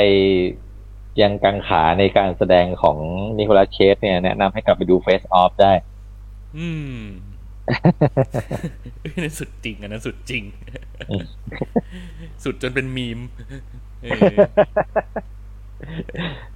[1.22, 2.96] ยังกังขาในการแสดงของ
[3.38, 5.72] นิโคลัสเคสเนี่ยแนะนำให้กลับไปดู Face Off ได้
[6.56, 6.98] อืม
[9.00, 10.44] เอ้ยนั่นสุดจริงอันนั้นสุดจริง
[11.10, 11.24] อืม
[12.44, 13.20] สุดจนเป็นมีม
[14.02, 14.36] เออ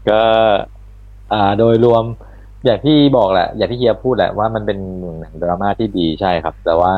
[0.09, 0.21] ก็
[1.33, 2.05] อ่าโดยรวม
[2.65, 4.79] อย่างที่บอกแหละ อย่างที่เฮียพูดแหละว่ามันเป็น
[5.21, 6.95] หนังดราม่าที่ดีใช่ครับ แต่ว่า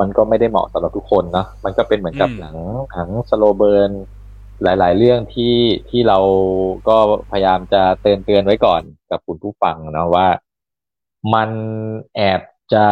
[0.00, 2.56] มันก็ไม่ได้เหมาะสำหรับทุกคนเนาะมันก็เป็นเหมือนกับหนัง
[2.94, 3.90] หนังสโลเบิร์น
[4.62, 5.56] หลาย ๆ เรื่องที่
[5.90, 6.18] ที่เรา
[6.88, 6.96] ก็
[7.30, 10.28] พยายามจะเตือนเตือนไว้ก่อนกับคุณผู้ฟังเนาะว่า
[11.34, 11.50] มัน
[12.16, 12.40] แอบ
[12.74, 12.86] จะ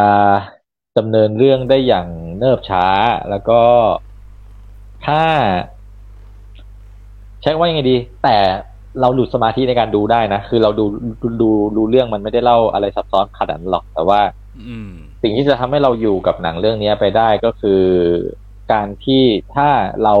[0.97, 2.07] ดำเนินเรื่องได้อย่าง
[2.37, 2.85] เนิบช้า
[3.29, 3.61] แล้วก็
[5.05, 5.23] ถ้า
[7.41, 8.37] ใช้คำว่ายังไงดี แต่
[8.99, 10.85] เราหลุดสมาธิในการดูได้นะ คือเราดู
[11.21, 14.21] ดูดูดูเรื่องมันไม่ได้เล่าอะไรซับซ้อนขนาดนั้นหรอก แต่ว่า
[14.67, 14.89] อืม
[15.21, 17.83] สิ่งที่จะทำให้เราอยู่กับหนังเรื่องนี้ไปได้ก็คือ
[18.71, 19.23] การที่
[19.55, 19.69] ถ้า
[20.03, 20.15] เรา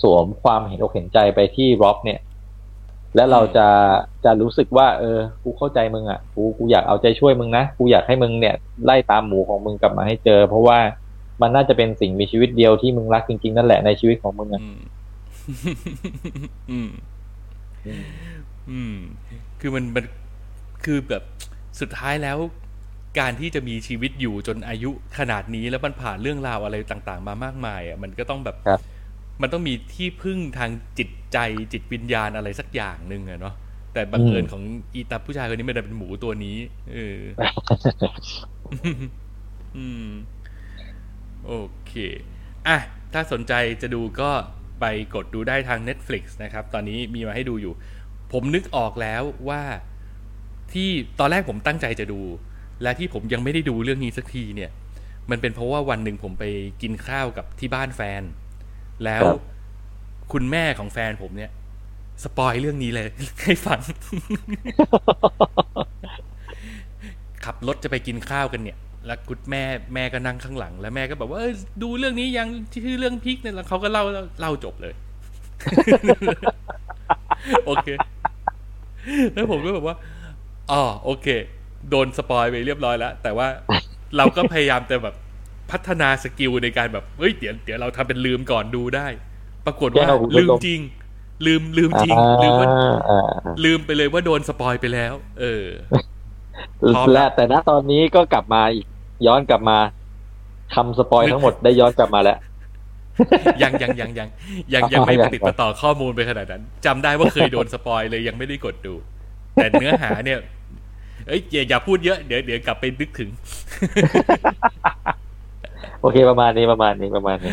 [0.00, 2.20] สวมความเห็นอกเห็นใจไปที่ร็อบเนี่ย
[3.16, 3.68] แล้วเราจะ
[4.24, 8.54] จะรู้สึกว่า เออ กูเข้าใจมึงอะ กูกูอยากเอาใจช่วยมึงนะ กูอยากให้มึงเนี่ย
[8.84, 10.78] ไล่ตามหมูของมึงกลับมาให้เจอ เพราะว่า
[11.42, 14.62] มันน่าจะเป็นสิ่งมีชีวิตเดียวที่มึงรักจริงๆนั่นแหละในชีวิตของมึงอะ
[17.86, 18.98] อืมอืมอืม
[19.60, 20.04] คือมันมัน
[20.84, 21.22] คือแบบ
[21.80, 22.38] สุดท้ายแล้ว
[23.18, 28.80] การที่จะมีชีวิตอยู่จนอายุขนาดนี้แล้วมันผ่านเรื่องราวอะไรต่าง ๆ มามากมายอะมันก็ต้องแบบครับ
[29.42, 31.38] มันต้องมีที่พึ่งทางจิตใจ
[31.72, 33.54] จิตวิญญาณอะไรสักอย่างหนึ่งอะเนาะ
[33.92, 34.62] แต่บังเอิญของ
[34.94, 36.56] อีตาผู้ชายคนนี้มันดันเป็นหมูตัวนี้
[36.92, 37.18] เออ
[39.76, 40.08] อืม
[41.46, 41.52] โอ
[41.86, 41.92] เค
[42.66, 42.78] อะ
[43.12, 44.30] ถ้าสนใจจะดูก็
[44.80, 47.74] ไปกดดูได้ทาง Netflix นะครับ ตอนนี้มีมาให้ดูอยู่
[48.32, 49.62] ผมนึกออกแล้วว่า
[50.72, 52.20] ที่ตอนแรกผมตั้งใจจะดู
[52.82, 54.70] และที่ผมยังไม่ได้ดูเรื่องนี้สักทีเนี่ย
[55.30, 56.44] มันเป็นเพราะว่าวันหนึ่งผมไป
[56.82, 58.22] กินข้าวกับที่บ้านแฟน
[59.04, 59.40] แล้วครับ
[60.32, 61.50] คุณแม่ของแฟนผมเนี่ย
[62.22, 63.08] spoil เรื่องนี้เลย
[63.44, 63.80] ให้ฟัง
[67.44, 68.76] ขับรถจะไปกินข้าวกันเนี่ย
[69.06, 69.62] แล้วคุณแม่
[69.94, 74.04] แม่ก็นั่งข้างหลัง แล้วแม่ก็แบบว่าเอ้ยดูเรื่องนี้ยังชื่อเรื่อง Pig เนี่ยแล้วเขาก็เล่า
[74.40, 74.94] เล่าจบเลย
[77.66, 77.88] โอเค
[79.34, 79.96] แล้วผมก็แบบว่า
[80.70, 81.26] อ๋อโอเค
[81.90, 83.48] โดน spoil ไปเรียบร้อยแล้ว แต่ว่า
[84.16, 85.14] เราก็พยายามจะแบบ
[85.70, 89.06] พัฒนา skill ในการแบบเฮ้ยเดี๋ยวเดี๋ยวเราทำเป็นลืมก่อนดูได้
[89.66, 90.80] ปรากฏว่าแก้วคุณผู้ชมลืมจริง
[91.46, 92.68] ลืมลืมจริงลืมว่า
[93.10, 93.28] อ่า
[93.64, 95.64] ลืมไปเลยว่าโดน spoil ไปแล้ว เออ
[96.94, 98.86] พร้อมและแต่ณตอนนี้ก็กลับมาอีก
[99.26, 99.78] ย้อนกลับมา
[100.74, 102.38] ทำ spoil ทั้งหมดได้ย้อนกลับมาแล้ว
[103.62, 104.28] ยังยังยังยัง
[104.74, 108.94] ยังยังไม่ประติดประต่อข้อมูลไปขนาดนั้นจำได้ว่าเคยโดน spoil เลยยังไม่ได้กดดู
[109.54, 110.38] แต่เนื้อหาเนี่ย
[111.26, 113.28] เอ้ยอย่าอย่าพูดเยอะเดี๋ยวเดี๋ยวกลับไปนึกถึง
[116.00, 117.52] โอเคประมาณนี้ประมาณนี้ประมาณนี้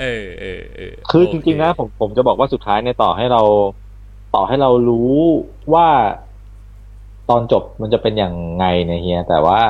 [0.00, 3.42] เออเออเออคือจโเริงๆนะผมผมจะบอกว่าสุดท้ายเนี่ยต่อให้เรา
[4.34, 5.16] ต่อให้เรารู้
[5.74, 5.88] ว่า
[7.30, 9.60] ตอนจบมันจะเป็นอย่างไงเนี่ยเฮียแต่ว่า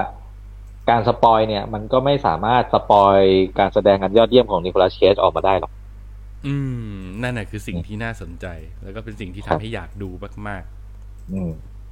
[0.91, 3.19] การสปอยเนี่ย มันก็ไม่สามารถสปอย
[3.59, 5.73] การแสดงอันยอดเยี่ยมของนิโคลัสเคสออกมาได้หรอก
[6.47, 6.55] อื
[6.95, 8.47] ม นั่นแหะคือสิ่งที่น่าสนใจ
[8.83, 10.11] แล้วก็เป็นสิ่งที่ทำให้อยากดู
[10.49, 10.65] มาก
[11.31, 11.51] อืม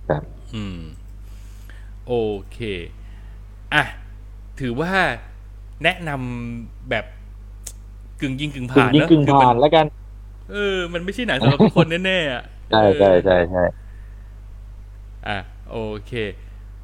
[0.09, 0.81] ครับๆอืม
[2.07, 2.15] โอ
[2.53, 2.59] เค
[3.75, 3.85] อะ
[4.61, 4.93] ถือว่า
[5.83, 7.05] แนะนำแบบ
[8.21, 9.87] กึ่งยิงกึ่งกึ่งผ่านยิงเนอะกึ่งคือผ่ามันแล้วกัน
[10.53, 13.61] เออ มันไม่ใช่หนังสำหรับทุกคนแน่ๆอะใช่ใช่ใช่ใช่
[15.29, 15.39] อะ
[15.71, 16.13] โอเค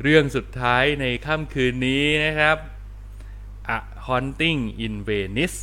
[0.03, 2.59] เรื่องสุดท้ายในค่ำคืนนี้นะครับ
[3.77, 5.59] A Haunting in Venice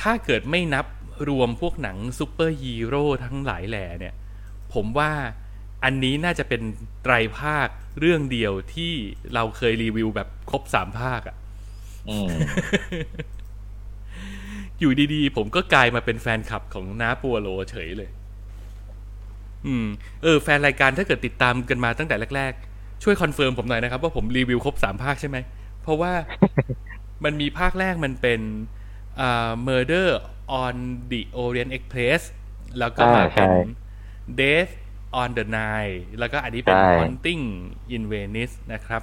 [0.00, 0.86] ถ้าเกิดไม่นับ
[1.28, 4.14] รวมพวกหนังซูเปอร์ฮีโร่ทั้งหลายแหล่เนี่ย
[4.74, 5.12] ผมว่า
[5.84, 6.62] อันนี้น่าจะเป็น
[7.02, 7.68] ไตรภาค
[8.00, 8.92] เรื่องเดียวที่
[9.34, 11.36] เราเคยรีวิวแบบครบสามภาคอะ
[12.08, 12.28] อืม
[14.78, 18.10] อยู่ดีๆ ผมก็กลายมาเป็นแฟนคลับของน้าปัวโลเฉยเลย
[19.66, 19.86] อืม
[20.22, 22.67] เออ แฟนรายการถ้าเกิดติดตามกันมาตั้งแต่แรก ๆ
[23.02, 25.36] ช่วย confirm ผมหน่อยนะครับ ว่าผมรีวิวครบสามภาคใช่ไหม
[25.82, 26.12] เพราะว่า
[27.24, 28.40] มันมีภาคแรกมันเป็น
[29.20, 30.08] อ่า Murder
[30.64, 30.74] on
[31.12, 32.22] the Orient Express
[32.78, 33.52] แล้วก็มาเป็นอ่าใช่
[34.40, 34.72] Death
[35.20, 37.44] on the Nile แล้วก็อันนี้เป็นใช่ Haunting
[37.94, 39.02] in Venice นะครับ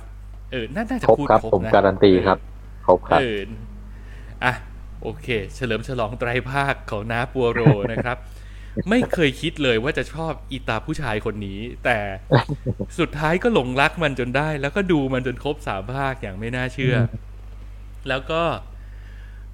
[0.51, 2.37] เออ น่าน่าจะครบพูดครับครบผมนะการันตีครับ
[2.85, 3.39] ครบครับเออ
[4.43, 4.53] อะ
[5.01, 7.59] โอเค เฉลิมฉลองไตรภาคของน้าปัวโร
[7.91, 8.17] นะครับ
[8.89, 11.97] ไม่เคยคิดเลยว่าจะชอบอีตาผู้ชายคนนี้ แต่
[12.99, 16.95] สุดท้ายก็หลงรักมันจนได้ แล้วก็ดูมันจนครบสามภาคอย่างไม่น่าเชื่อ
[18.09, 18.41] แล้วก็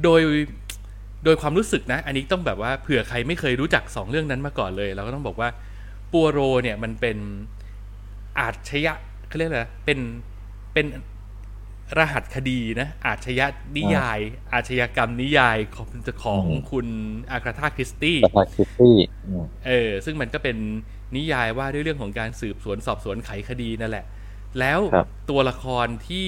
[0.03, 0.21] โดย
[1.23, 5.49] โดยความรู้สึกนะ อันนี้ต้องแบบว่าเผื่อใครไม่เคยรู้จักสองเรื่องนั้นมาก่อนเลย เราก็ต้องบอกว่า
[6.13, 7.17] ปัวโรเนี่ยมันเป็น
[8.39, 8.93] อาชญะ
[9.27, 9.99] เขาเรียกอะไรนะเป็น
[10.73, 10.85] เป็น
[11.97, 14.19] รหัสคดีนะอาชญะนิยาย
[14.53, 15.89] อาชญากรรมนิยายของ
[16.23, 16.87] ของอืมคุณ
[17.31, 20.57] อากาธาคริสตี้ปาคิตตี้อืมเออซึ่งมันก็เป็น
[21.15, 24.05] นิยายว่าด้วยเรื่องของการสืบสวนสอบสวนไขคดีนั่นแหละ
[24.59, 26.27] แล้วครับตัวละครที่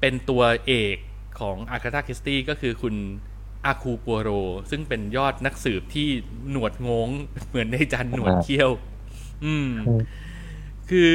[0.00, 0.96] เป็นตัวเอก
[1.40, 2.94] ของอากาธาคริสตี้ก็คือคุณ
[3.66, 4.30] อาคูปัวโร
[4.70, 6.08] ซึ่งเป็นยอดนักสืบที่
[6.50, 7.08] หนวดงง
[7.48, 8.70] เหมือนในจันหนวดเขี้ยว
[9.44, 10.00] อืมอืม
[10.90, 11.12] คือ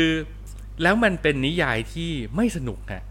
[0.84, 3.04] แล้วมันเป็นนิยายที่ไม่สนุกอะ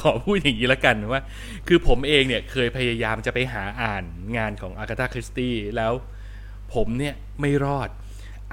[0.00, 1.22] ขอพูดอย่างนี้ล้วกันว่า
[1.68, 4.04] คือผมเองเนี่ยเคยพยายามจะไปหาอ่าน
[4.36, 5.92] งานของอากาธาคริสตี้แล้ว
[6.74, 7.88] ผมเนี่ยไม่รอด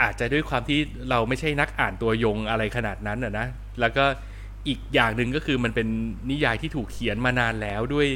[0.02, 0.80] อาจจะด้วยความที่
[1.10, 3.48] เราไม่ใช่นักอ่านตัวยงอะไรขนาดนั้นอะนะ
[3.80, 4.06] แล้วก็
[4.68, 5.88] อีกอย่างหนึ่งก็คือมันเป็น
[6.30, 8.08] นิยายที่ถูกเขียนมานานแล้วด้วย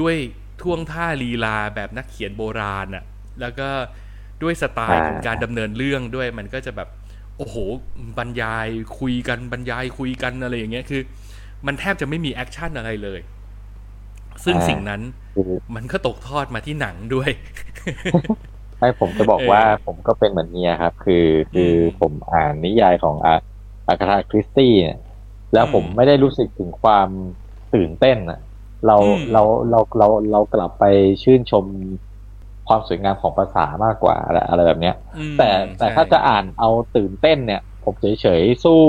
[0.00, 0.14] ด้วย
[0.60, 3.04] ท่วงท่าลีลาแบบนักเขียนโบราณอะ
[3.40, 3.68] แล้วก็
[4.42, 6.88] ด้วยสไตล์ของการดำเนินเรื่องด้วยมันก็จะแบบ
[7.36, 7.56] โอ้โห
[8.18, 11.02] บรรยายคุยกันบรรยายคุยกันอะไรอย่างเงี้ยคือ
[11.66, 13.20] มันแทบจะไม่มีแอคชั่นอะไรเลย
[14.44, 15.00] ซึ่งอ่าสิ่งนั้น
[15.32, 17.30] คือมันก็ตกทอดมาที่หนังด้วย
[18.78, 23.34] ไม่ผมจะบอกเออว่าผมก็เป็นเหมือนเฮียครับ คือคืออมผมอ่านนิยายของอา
[23.88, 24.98] อากาธาคริสตี้เนี่ย
[25.54, 27.08] แล้วผมอืมไม่ได้รู้สึกถึงความ
[27.74, 28.40] ตื่นเต้นอะ
[28.86, 30.84] เราอืมเราเราเราเรากลับไป
[31.22, 31.64] ชื่นชม
[32.68, 38.82] ความสวยงามของภาษามากกว่าอะไรอะไรแบบเนี้ยอืมแต่แต่ใช่ถ้าจะอ่านเอาตื่นเต้นเนี่ย ผมเฉยๆสู้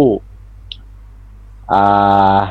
[1.71, 2.43] อ่า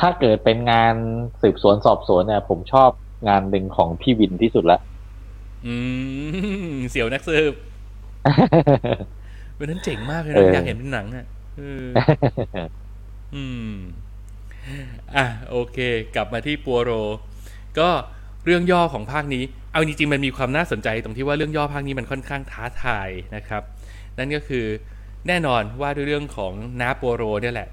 [0.00, 0.94] ถ้าเกิดเป็นงาน
[1.42, 2.90] สืบสวนสอบสวนเนี่ย ผมชอบ
[3.28, 4.78] งานหนึ่งของพี่วินที่สุดละ
[5.66, 5.74] อื
[6.74, 7.52] มเสียวนักสืบ
[9.58, 11.26] วันนั้นเจ๋งมากเลยเอนะออยากเห็นเป็นหนังอะ
[11.56, 11.88] เออ
[13.34, 13.72] อืม
[15.16, 15.78] อะโอเค
[16.14, 16.90] กลับมาที่ปัวโร
[17.78, 17.88] ก็
[18.44, 19.42] เรื่องย่อของภาคนี้
[19.72, 23.62] เอาจริงๆมันมีความน่าสนใจตรงที่ว่าเรื่องย่อภาคนี้มันค่อนข้างท้าทายนะครับ
[24.18, 24.64] นั่นก็คือ
[25.28, 27.68] แน่นอนว่าด้วยเรื่องของน้าปัวโรเนี่ยแหละ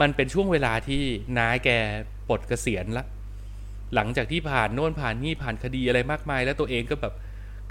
[0.00, 1.02] มันเป็นช่วงเวลาที่
[1.38, 1.68] น้าแก
[2.28, 3.04] ปลดเกษียณละ
[3.94, 7.14] หลังจากที่ผ่านโน่นผ่านนี่ผ่านคดีอะไรมากมาย แล้วตัวเองก็แบบ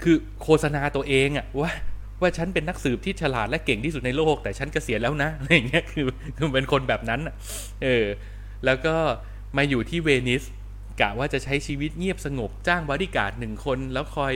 [0.02, 1.70] คือโฆษณาตัวเองอะว่า
[2.20, 6.04] ว่าฉันเป็นนักสืบที่ฉลาดและเก่งที่สุดในโลก แต่ฉันเกษียณแล้วนะอะไรเงี้ยคือ
[6.36, 7.20] คือเป็นคนแบบนั้น
[7.82, 8.06] เออ
[8.64, 8.94] แล้วก็
[9.56, 10.42] มาอยู่ที่เวนิส
[11.00, 14.34] กะว่าจะใช้ชีวิตเงียบสงบจ้างบริการดหนึ่งคน แล้วคอย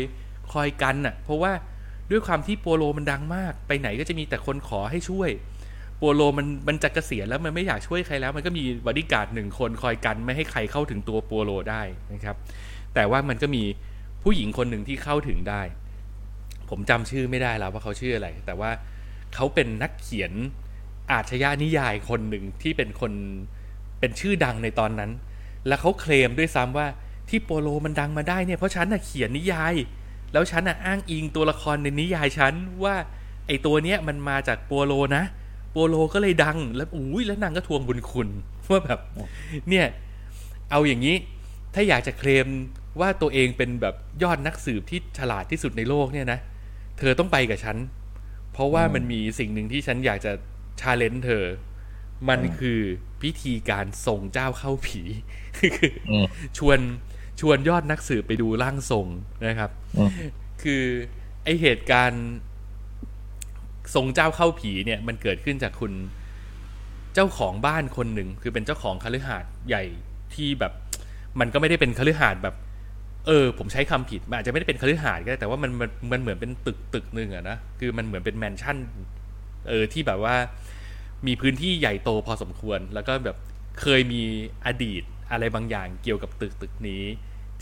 [0.53, 1.53] คอยกันน่ะ เพราะว่า
[2.11, 5.31] ด้วยความที่โปโลมันดังมาก ไปไหนก็จะมีแต่คนขอให้ช่วย
[5.99, 11.83] โปโลมันมันจะเกษียณแล้วมันไม่อยากช่วยใครแล้ว มันก็มีบริการดหนึ่งคนคอยกันไม่ให้ใครเข้าถึงตัวโปโลได้
[12.13, 12.37] นะครับ
[12.95, 13.63] แต่ว่ามันก็มี
[14.23, 15.63] ผู้หญิงคนหนึ่งที่เข้าถึงได้
[16.71, 18.71] ผมจำชื่อไม่ได้แล้วว่าเขาชื่ออะไร แต่ว่า
[19.35, 20.33] เขาเป็นนักเขียน
[21.13, 23.13] อาชญานิยายคนหนึ่งที่เป็นคน
[24.01, 25.11] เป็นชื่อดังในตอนนั้น
[25.67, 26.87] แล้วเขาเคลมด้วยซ้ำว่า
[27.29, 29.75] ที่โปโลมันดังมาได้เนี่ยเพราะฉันน่ะเขียนนิยาย
[30.33, 32.95] แล้วฉันน่ะอ้างอิงตัวละครในนิยายฉันว่า
[33.47, 35.25] ไอตัวเนี้ยมันมาจากโปโลนะ
[35.79, 38.29] โปโลก็เลยดัง แล้วอุ้ยแล้วนางก็ทวงบุญคุณ
[38.71, 39.01] ว่าแบบ
[39.69, 39.87] เนี่ย
[40.71, 41.17] เอาอย่างนี้
[41.75, 42.47] ถ้าอยากจะเคลม
[43.01, 46.39] ว่าตัวเองเป็นแบบยอดนักสืบที่ฉลาดที่สุดในโลกเนี่ยนะ
[46.99, 47.77] เธอต้องไปกับฉัน
[48.53, 50.33] เพราะว่ามันมีสิ่งหนึ่งที่ฉันอยากจะ
[50.81, 51.45] ชาเลนจ์เธอ
[52.29, 52.81] มันคือ
[53.23, 55.03] พิธีการส่งเจ้าเข้าผี
[55.59, 56.27] คืออืม
[56.59, 56.79] ชวน
[57.41, 59.07] ชวนยอดนักสืบไปดูร่างทรง
[59.47, 60.11] นะครับอืม
[60.63, 60.83] คือ
[61.45, 62.27] ไอเหตุการณ์
[63.95, 65.93] ทรงเจ้าเข้าผีเนี่ยมันเกิดขึ้นจากคุณ
[67.15, 69.85] เจ้าของบ้านคนหนึ่งคือเป็นเจ้าของคฤหาสน์ใหญ่
[70.35, 70.73] ที่แบบ
[71.41, 72.55] มันก็ไม่ได้เป็นคฤหาสน์แบบ
[73.27, 78.77] เออ ผมใช้คำผิดมันอาจจะไม่ได้เป็นคฤหาสน์ก็ได้แต่ว่ามันมันมันเหมือนเป็นตึกตึกหนึ่งอะนะคือมันเหมือนเป็นแมนชั่น
[79.69, 80.35] เออที่แบบว่า
[81.27, 83.37] มีพื้นที่ใหญ่โตพอสมควร แล้วก็แบบ
[83.81, 84.23] เคยมี
[84.67, 87.03] อดีตอะไรบางอย่างเกี่ยวกับตึกตึกนี้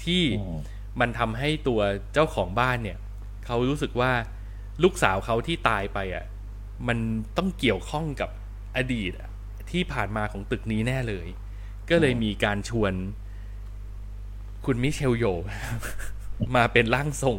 [0.02, 0.58] ที่อืม
[1.00, 1.80] มันทำให้ตัว
[2.12, 2.98] เจ้าของบ้านเนี่ย
[3.46, 4.12] เขารู้สึกว่า
[4.82, 6.24] ลูกสาวเขาที่ตายไปอะ
[6.88, 6.98] มัน
[7.36, 8.30] ต้องเกี่ยวข้องกับ
[8.76, 9.28] อดีตอะ
[9.70, 11.26] ที่ผ่านมาของตึกนี้แน่เลย
[11.90, 12.92] ก็เลยมีการชวน
[14.64, 15.24] คุณมิเชลโย
[16.56, 17.38] มาเป็นร่างทรง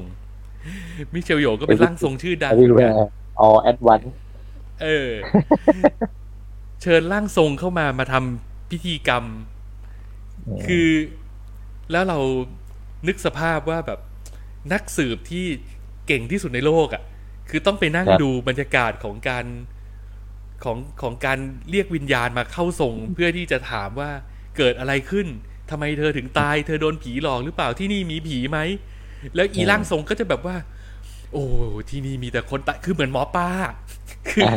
[1.13, 3.07] มิเชลโยก็เป็นร่างทรงชื่อดังเหมือนกัน everywhere
[3.43, 4.09] all at once
[4.81, 5.09] เออ
[6.81, 9.23] เชิญร่างทรงเข้ามามาทำพิธีกรรม
[10.65, 10.89] คือ
[11.91, 12.19] แล้วเรา
[13.07, 13.99] นึกสภาพว่าแบบ
[14.73, 15.45] นักสืบที่
[16.07, 17.03] เก่งที่สุดในโลกอะ่ะ
[17.49, 19.45] คือต้องไปนั่งครับดูบรรยากาศของการ
[20.63, 21.39] ของของการ
[21.69, 24.09] เรียกวิญญาณมาเข้าทรงเพื่อที่จะถามว่า
[24.57, 25.27] เกิดอะไรขึ้น
[25.69, 28.59] ทำไมเธอถึงตาย เธอโดนผีหลอกหรือเปล่าที่นี่มีผีไหม
[29.35, 30.55] แล้วอีร่างทรงก็จะแบบว่า
[31.31, 31.43] โอ้
[31.89, 33.49] ที่นี่มีแต่คนตายคือเหมือนหมอป้า
[34.29, 34.53] คืออา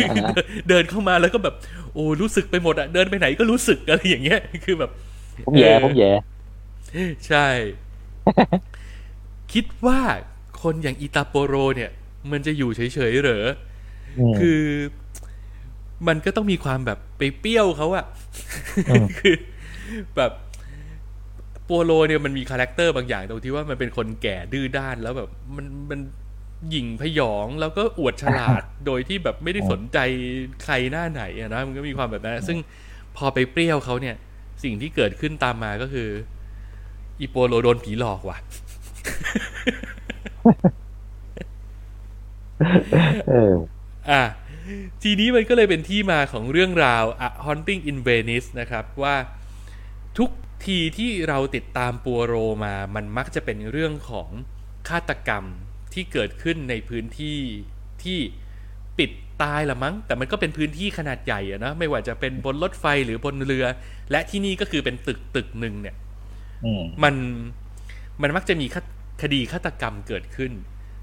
[0.68, 1.54] เดินเข้ามาแล้วก็แบบ
[1.94, 4.90] โอ้รู้สึกไปหมดอะเดินไปไหนก็รู้สึกอะไรอย่างเงี้ย คือแบบ
[5.46, 6.12] ผมแย่เออผมแย่
[7.28, 7.46] ใช่
[9.52, 10.00] คิดว่า
[10.62, 11.90] คนอย่างอิตาโปโรเนี่ย
[12.32, 13.46] มันจะอยู่เฉยๆเหรอ
[14.32, 14.60] มคือ
[16.08, 18.04] มันก็ต้องมีความแบบไปเปรี้ยวเขาอะ
[18.88, 19.34] อืมคือ
[20.16, 20.32] แบบ
[21.64, 26.00] โปโลเนี่ยมันมีคาแรคเตอร์บางอย่างตรงที่ว่ามันเป็นคนแก่ดื้อด้านแล้วแบบมันมัน
[26.70, 29.98] หยิ่งพยองแล้วก็อวดฉลาดโดยที่แบบไม่ได้สนใจ
[30.64, 32.58] ใครหน้าไหนอะนะมันก็มีความแบบนั้นซึ่ง
[33.16, 34.16] พอไปเปรี้ยวเขาเนี่ย
[34.64, 36.08] สิ่งที่เกิดขึ้นตามมาก็คือ
[37.20, 38.38] อีโปโลโดนผีหลอกว่ะ
[40.42, 43.54] เออ
[44.10, 44.22] อะ
[45.02, 49.16] ทีนี้มันก็เลยเป็นที่มาของเรื่องราว A Haunting in Venice นะครับว่า
[50.18, 50.30] ทุก
[50.66, 52.34] ทีที่เราติดตามปัวโร
[52.64, 54.28] มา มันมักจะเป็นเรื่องของ
[54.88, 55.44] ฆาตกรรม
[55.94, 57.38] ที่เกิดขึ้นในพื้นที่
[58.02, 58.18] ที่
[58.98, 59.10] ปิด
[59.42, 63.66] ตายละมั้ง แต่มันก็เป็นพื้นที่ขนาดใหญ่อะนะไม่ว่าจะเป็นบนรถไฟหรือบนเรือ
[64.10, 65.96] และที่นี่ก็คือเป็นตึกตึกหนึ่งเนี่ย
[66.64, 67.14] อืมมัน
[68.22, 68.76] มันมักจะมีค
[69.22, 70.52] คดีฆาตกรรมเกิดขึ้น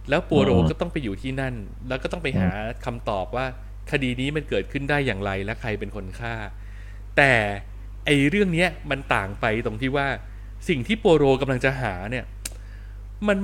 [0.09, 1.53] แล้วปัวโรอืมก็ต้องไปอยู่ที่นั่น
[1.87, 2.49] แล้วก็ต้องไปหา
[2.85, 3.45] คำตอบว่า
[3.91, 6.33] คดีนี้มันเกิดขึ้นได้อย่างไรและใครเป็นคนฆ่า
[7.17, 7.33] แต่
[8.05, 10.07] ไอเรื่องเนี้ยมันต่างไปตรงที่ว่า
[10.69, 12.25] สิ่งที่ปัวโรกำลังจะหาเนี่ย
[13.27, 13.39] มัน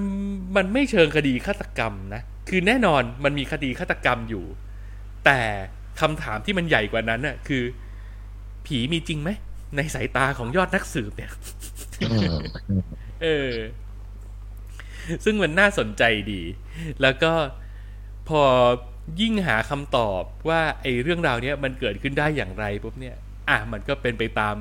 [0.55, 4.45] มันไม่เชิงคดีฆาตกรรมนะ คือแน่นอนมันมีคดีฆาตกรรมอยู่
[5.25, 5.39] แต่
[6.01, 7.63] คำถามที่มันใหญ่กว่านั้นน่ะ คือ
[8.65, 9.29] ผีมีจริงไหม
[9.75, 11.31] ในสายตาของยอดนักสืบเนี่ย
[12.01, 12.41] อืม
[13.21, 13.49] เออ
[15.25, 16.41] ซึ่งมันน่าสนใจดี
[17.01, 17.31] แล้วก็
[18.29, 18.41] พอ
[19.21, 23.15] ยิ่งหาคำตอบว่าไอ้เรื่องราวเนี้ยมันเกิดขึ้นได้อย่างไรปุ๊บเนี่ย
[23.49, 24.55] อะมันก็เป็นไปตาม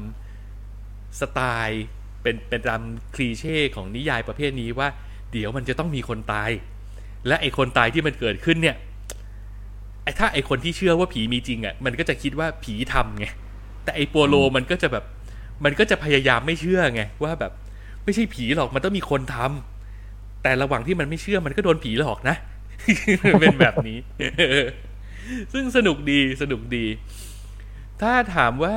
[1.21, 1.85] สไตล์
[2.23, 2.83] เป็นเป็นตาม
[3.15, 4.89] คลีเช่ของนิยายประเภทนี้ว่า
[5.33, 6.51] เดี๋ยวมันจะต้องมีคนตาย
[7.27, 8.77] และไอ้คนตายที่มันเกิดขึ้นเนี่ย
[10.03, 13.27] ไอ้ถ้าไอ้คนที่เชื่อว่าผีมีจริงอะ มันก็จะคิดว่าผีทำไง
[13.85, 15.05] แต่ไอ้โปโลมันก็จะแบบ
[15.65, 17.53] มันก็จะพยายามไม่เชื่อไงว่าแบบ
[18.05, 19.80] ไม่ใช่ผีหรอกมันต้องมีคนทำ
[20.43, 22.37] แต่ระหว่างที่มันไม่เชื่อมันก็โดนผีหลอกนะ
[23.41, 23.99] เป็นแบบนี้
[25.53, 26.87] ซึ่งสนุกดีสนุกดี
[28.01, 28.75] ถ้าถามว่า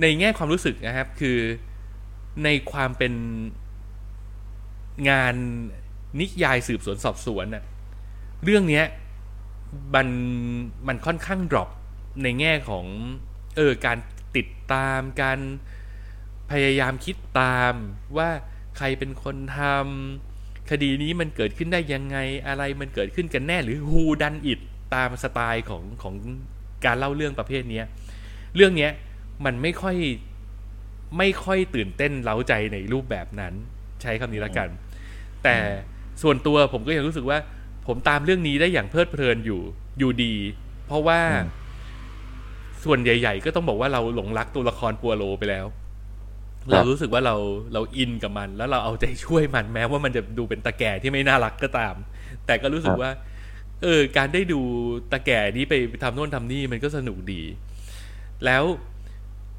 [0.00, 1.38] ในแง่ความรู้สึกนะครับ คือ
[2.44, 3.14] ในความเป็น
[5.10, 5.34] งาน
[6.20, 7.64] นิยายสืบสวนสอบสวนน่ะ
[8.44, 8.84] เรื่องเนี้ย
[9.94, 10.08] มัน
[10.86, 11.68] มันค่อนข้างดรอป
[12.22, 12.86] ในแง่ของ
[13.56, 13.98] เออการ
[14.36, 15.38] ติดตามการ
[16.50, 17.74] พยายามคิดตาม
[18.16, 18.30] ว่า
[18.76, 20.31] ใครเป็นคนทำ
[20.72, 22.16] คดีนี้มันเกิดขึ้นได้ยังไง
[22.48, 24.60] อะไรมันเกิดขึ้นกันแน่หรือ who done it
[24.94, 26.14] ตามสไตล์ของของ
[26.84, 27.86] การเล่าเรื่องประเภทเนี้ย
[28.56, 28.90] เรื่องเนี้ย
[29.44, 29.96] มันไม่ค่อย
[31.18, 33.54] ไม่ค่อยตื่นเต้นเล้าใจในรูปแบบนั้น
[34.02, 34.68] ใช้คำนี้ละกัน
[35.44, 35.56] แต่
[36.22, 37.38] ส่วนตัวผมก็ยังรู้สึกว่า
[37.86, 39.60] ผมตามเรื่องนี้ได้อย่างเพลิดเพลินอยู่
[39.98, 40.34] อยู่ดี
[40.86, 41.50] เพราะว่าอืม
[42.84, 45.66] ส่วนใหญ่ ๆ ก็ต้องบอกว่าเราหลงรักตัวละครปัวโลไปแล้ว
[46.70, 47.36] เรารู้สึกว่าเรา
[47.74, 51.94] เราอินกับมัน แล้วเราเอาใจช่วยมันแม้ว่ามันจะดูเป็นตาแก่ที่ไม่น่ารักก็ตาม
[52.46, 53.10] แต่ก็รู้สึกว่า
[53.82, 54.60] เออ การได้ดู
[55.12, 57.42] ตาแก่นี้ไปทำโน่นทำนี่มันก็สนุกดี
[58.44, 58.64] แล้ว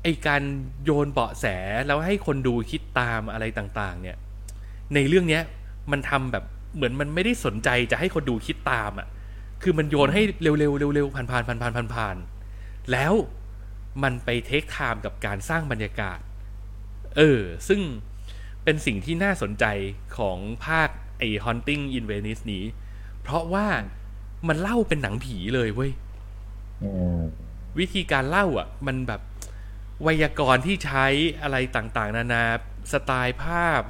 [0.03, 0.43] ไอการ
[0.85, 1.45] โยนเบาะแส
[1.87, 4.17] แล้วให้คนดูคิดตามอะไรต่างๆ เนี่ย
[4.93, 5.43] ในเรื่องเนี้ย
[5.91, 6.43] มันทำแบบ
[6.75, 9.07] เหมือนมันไม่ได้สนใจจะให้คนดูคิดตามอะ
[9.61, 13.13] คือมันโยนให้เร็วๆเร็วๆผ่านๆผ่านๆผ่านๆผ่านๆแล้ว
[14.03, 16.19] มันไปเทคไทม์กับการสร้างบรรยากาศ
[17.17, 17.81] เออ ซึ่ง
[18.63, 19.65] เป็นสิ่งที่น่าสนใจ
[20.17, 22.63] ของภาคไอ้ Haunting in Venice นี้
[23.21, 23.67] เพราะว่า
[24.47, 25.91] มันเล่าเป็นหนังผีเลยเว้ย
[26.83, 27.21] อืม
[27.79, 29.21] วิธีการเล่าอะ มันแบบ
[30.03, 31.05] ไวยากรณ์ที่ใช้
[31.41, 32.43] อะไรต่างๆ นานา
[32.91, 33.81] สไตล์ภาพ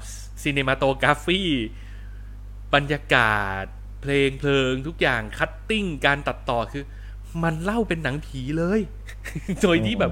[0.41, 1.41] ซีเนมาโตกราฟี
[2.73, 3.63] บรรยากาศ
[4.01, 6.83] เพลงเพลิงทุกอย่าง cutting การตัดต่อคือ
[7.43, 8.79] มันเล่าเป็นหนังผีเลย
[9.61, 10.11] โดยที่แบบ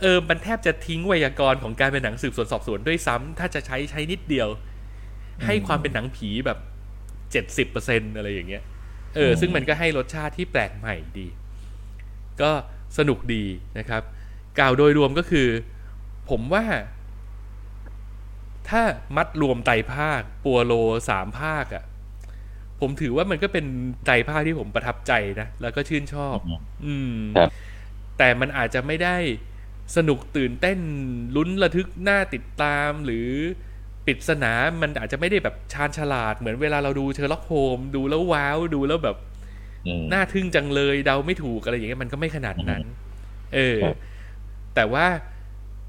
[0.00, 4.48] เออมันแทบจะทิ้งไวยากรณ์ของการเป็นหนังสืบสวนสอบสวนด้วยซ้ำถ้าจะใช้ใช้นิดเดียว
[5.46, 6.58] ให้ความเป็นหนังผีแบบ
[7.32, 8.62] เจ็ดสิบเปอร์เซ็นต์อะไรอย่างเงี้ย
[9.16, 11.26] เออ ซึ่งมันก็ให้รสชาติที่แปลกใหม่ดี
[12.42, 12.50] ก็
[12.98, 13.44] สนุกดี
[13.78, 14.02] นะครับ
[14.58, 15.48] กล่าวโดยรวมก็คือ
[16.30, 16.64] ผมว่า
[18.68, 18.82] ถ้า
[19.16, 20.72] มัดรวมไตรภาค ปัวโล
[21.08, 21.84] สามภาคอะ่ะ
[22.80, 23.64] ผมถือว่ามันก็เป็น
[24.04, 26.36] ไตรภาคที่ผมประทับใจนะ แล้วก็ชื่นชอบ
[26.86, 27.50] อืมครับ
[28.18, 29.16] แต่มันอาจจะไม่ได้
[29.96, 30.78] สนุกตื่นเต้น
[31.36, 33.28] ลุ้นระทึกน่าติดตามหรือ
[34.06, 39.16] ปริศนามันอาจจะไม่ได้แบบชาญฉลาดเหมือนเวลาเราดูเชอร์ล็อกโฮมส์ดูแล้วว้าวดูแล้วแบบ
[39.86, 42.82] อืมน่าทึ่งจังเลยเดาไม่ถูกอะไรอย่างเงี้ยมันก็ไม่ขนาดนั้น
[43.54, 43.96] เออครับ
[44.74, 45.06] แต่ว่า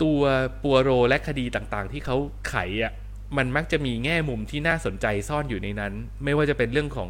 [0.01, 0.21] ตัว
[0.63, 2.15] ปัวโรและคดีต่างๆ ที่เขา
[2.49, 2.93] ไขอะ
[3.37, 5.93] มันมักจะมีแง่มุมที่น่าสนใจซ่อนอยู่ในนั้น
[6.23, 7.09] ไม่ว่าจะเป็นเรื่องของ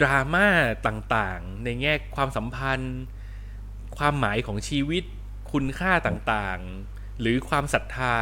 [0.00, 0.48] ดราม่า
[0.86, 2.96] ต่างๆ ในแง่ความสัมพันธ์
[3.98, 5.04] ความหมายของชีวิต
[5.52, 8.16] คุณค่าต่างๆ หรือความศรัทธา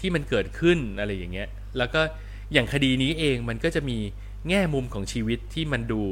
[0.00, 1.48] ที่มันเกิดขึ้นอะไรอย่างเงี้ย
[1.78, 2.00] แล้วก็
[2.52, 3.98] อย่างคดีนี้เองมันก็จะมี
[4.48, 6.02] แง่มุมของชีวิตที่มันดู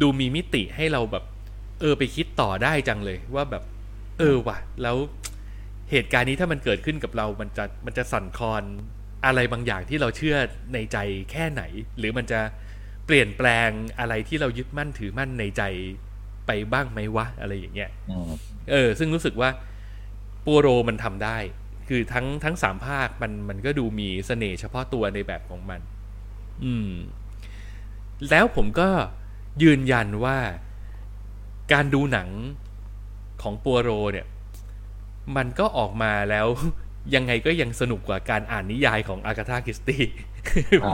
[0.00, 1.24] ดูมีมิติให้เราแบบ
[1.80, 3.62] เออไปคิดต่อได้จังเลยว่าแบบ
[4.18, 4.96] เออว่ะ แล้ว
[5.90, 8.64] เหตุการณ์นี้ถ้ามันเกิดขึ้นกับเรา มันจะมันจะสั่นคลอน
[9.26, 10.36] อะไรบางอย่างที่เราเชื่อ
[10.74, 10.98] ในใจ
[11.30, 11.62] แค่ไหน
[11.98, 12.40] หรือมันจะ
[13.06, 15.62] เปลี่ยนแปลงอะไรที่เรายึดมั่นถือมั่นในใจ
[16.46, 17.90] ไปบ้างไหมวะ อะไรอย่างเงี้ย
[18.70, 19.50] เออซึ่งรู้สึกว่า
[20.46, 21.38] ปัวโรมันทำได้
[21.88, 25.80] คือทั้งทั้งสามภาคมันมันก็ดูมีเสน่ห์เฉพาะตัวในแบบของมัน
[26.64, 26.90] อืม
[28.30, 28.88] แล้วผมก็
[29.62, 30.38] ยืนยันว่า
[31.72, 32.28] การดูหนัง
[33.42, 34.26] ของปัวโรเนี่ย
[35.36, 36.46] มันก็ออกมาแล้ว
[37.14, 40.04] ยังไงก็ยังสนุกกว่าการอ่านนิยายของอากาธาคริสตี้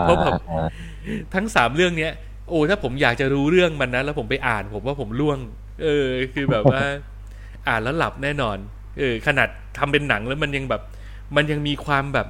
[0.02, 0.68] เพราะแบบอ่า
[1.34, 2.12] ทั้งสามเรื่องเนี้ย
[2.48, 5.38] โอ้ถ้าผมอยากจะรู้เรื่องมันนะแล้วผมไปอ่าน ผมว่าผมล่วง
[5.82, 6.82] เออ คือแบบว่า
[7.68, 8.56] อ่านแล้วหลับแน่นอน
[8.98, 9.48] เออขนาด
[9.78, 10.82] ทำเป็นหนังแล้วมันยังแบบ
[11.36, 12.28] มันยังมีความแบบ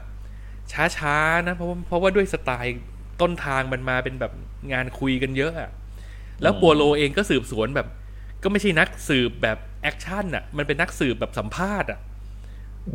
[0.97, 2.77] ช้าๆนะเพราะว่าเพราะว่าด้วยสไตล์
[3.21, 4.33] ต้นทางมันมาเป็นแบบ
[4.73, 5.71] งานคุยกันเยอะอะ
[6.43, 7.87] แล้วปัวโลเองก็สืบสวนแบบ
[8.43, 12.01] ก็ไม่ใช่นักสืบแบบแอคชั่นอะมันเป็นนักสืบแบบสัมภาษณ์อะ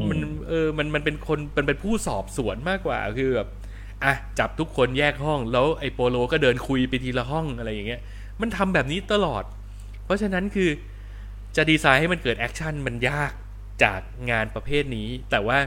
[0.10, 3.48] มันเออมันมันเป็นคนมันเป็นผู้สอบสวนมากกว่าคือแบบ
[4.04, 8.02] อะจับทุกคนแยกห้อง แล้วไอ้ปัวโลก็เดินคุยไปทีละห้องอะไรอย่างเงี้ย
[8.42, 9.44] มันทำแบบนี้ตลอด
[10.06, 10.70] เพราะฉะนั้นคือ
[11.56, 13.32] จะดีไซน์ให้มันเกิดแอคชั่นมันยาก
[13.84, 14.02] จาก
[14.32, 15.58] งานประเภทนี้ แต่ว่า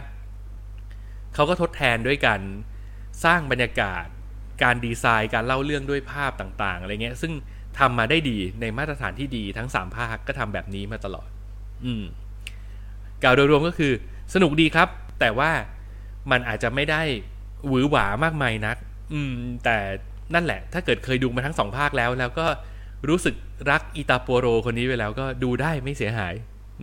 [1.35, 2.41] เขาก็ทดแทนด้วยการ
[3.25, 4.07] สร้างบรรยากาศ
[4.63, 7.33] การดีไซน์การเล่าเรื่องด้วยภาพต่างๆอะไรเงี้ย ซึ่ง
[7.79, 11.29] ทำมาได้ดีในมาตรฐานที่ดีทั้งสามภาคก็ทำแบบนี้มาตลอด
[11.85, 12.05] อืม
[13.23, 13.93] กล่าวโดยรวมก็คือ
[14.35, 14.89] สนุกดีครับ
[15.21, 15.51] แต่ว่า
[16.31, 17.03] มันอาจจะไม่ได้
[17.69, 18.77] หวือหวามากมายนัก
[19.13, 19.35] อืม
[19.65, 19.77] แต่
[20.35, 22.47] นั่นแหละ ถ้าเกิดเคยดูมาทั้งสองภาคแล้ว แล้วก็
[23.09, 23.35] รู้สึก
[23.71, 26.35] รักอิตาโปโรคนนี้ไปแล้วก็ดูได้ไม่เสียหาย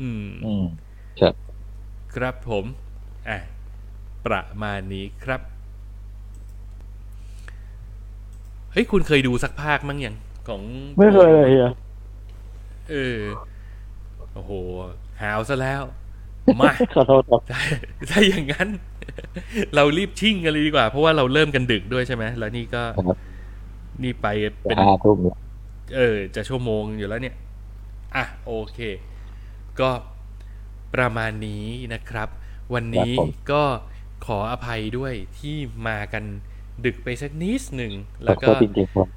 [0.01, 0.65] อืมอืม
[1.19, 1.34] ครับ
[2.15, 2.65] ครับผม
[3.30, 3.39] อะ
[4.26, 5.41] ประมาณนี้ครับ
[8.71, 10.15] เฮ้ย คุณเคยดูสักภาคมั้งยัง
[10.47, 10.61] ของ
[10.97, 11.71] ไม่เคยเลยเฮีย
[12.91, 13.19] เออ
[14.34, 14.51] โอ้โห
[15.21, 15.84] หาวซะแล้ว
[16.59, 17.61] มาขอโทษครับถ้า
[18.09, 18.67] ถ้าอย่างนั้น
[19.76, 23.17] เรารีบชิ่งกันเลยดีกว่า เพราะว่าเราเริ่มกันดึกด้วยใช่ไหม แล้วนี่ก็ครับ
[24.03, 24.28] นี่ไป
[24.61, 25.38] เป็นห้าทุ่มแล้ว
[25.95, 27.36] เออจะชั่วโมงอยู่แล้วเนี่ย
[28.15, 28.79] อะโอเค
[29.79, 29.89] ก็
[30.95, 32.29] ประมาณนี้นะครับ
[32.73, 33.13] วันนี้
[33.51, 33.63] ก็
[34.25, 35.55] ขออภัยด้วยที่
[35.88, 36.23] มากัน
[36.86, 37.93] ดึกไปสักนิดหนึ่ง
[38.25, 39.07] ขแล้อวโทก็ษจริงๆครับ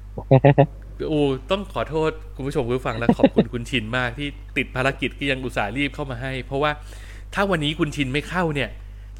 [1.09, 6.71] โอ้ต้องขอโทษคุณผู้ชมผู้ฟังและขอบคุณคุณชินมากที่ติดภารกิจก็ยังอุตส่าห์รีบเข้ามาให้ เพราะว่า
[7.33, 8.69] ถ้าวันนี้คุณชินไม่เข้าเนี่ย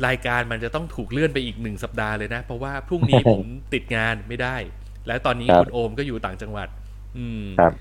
[0.08, 3.42] รายการมันจะต้องถูกเลื่อนไปอีกหนึ่งสัปดาห์เลยนะ เพราะว่าพรุ่งนี้ผม
[3.74, 4.56] ติดงานไม่ได้
[5.08, 6.68] แล้วตอนนี้ครับคุณโอมก็อยู่ต่างจังหวัด
[7.18, 7.74] อืมครับ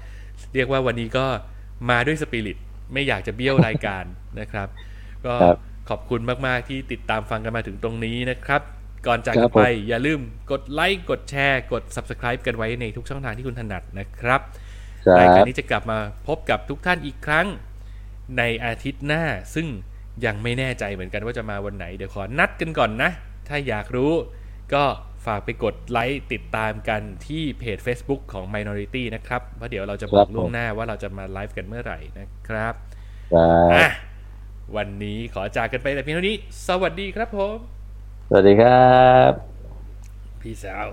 [0.55, 1.27] เรียกว่าวันนี้ก็
[1.91, 2.57] มาด้วยสปิริต
[2.93, 4.05] ไม่อยากจะเบี้ยวรายการ
[4.41, 4.69] นะครับ
[5.27, 5.57] ก็ครับ
[5.89, 8.63] ขอบคุณมาก ๆ ที่ติดตามฟังกันมาถึงตรงนี้นะครับ
[9.07, 10.21] ก่อนจากครักันบไปผมอย่าลืม
[10.51, 14.41] กดไลค์กดแชร์กด Subscribe กันไว้ในทุกช่องทางที่คุณถนัดนะครับ
[15.07, 17.47] ครัรายการบนี้จะกลับมาพบกับทุกท่านอีกครั้ง
[18.39, 19.25] ในอาทิตย์หน้า
[19.55, 19.67] ซึ่ง
[20.25, 23.11] ยังไม่แน่ใจเหมือนกันว่าจะมาวันไหน เดี๋ยวขอนัดกันก่อนนะ
[23.49, 24.13] ถ้าอยากรู้
[24.75, 24.85] ก็
[25.27, 32.75] ฝากไปกดไลค์ติดตามกันที่เพจ Facebook ของ Minority นะครับเพราะเดี๋ยวเราจะบอกล่วงหน้าว่าเราจะมาไลฟ์กันเมื่อไหร่นะครับ
[33.35, 33.89] ครับอะ
[34.77, 37.57] วันนี้ขอจากกันไปแต่เพียงเท่านี้ สวัสดีครับผม
[38.29, 38.97] สวัสดีครั
[39.31, 39.33] บ
[40.41, 40.89] พี่สาว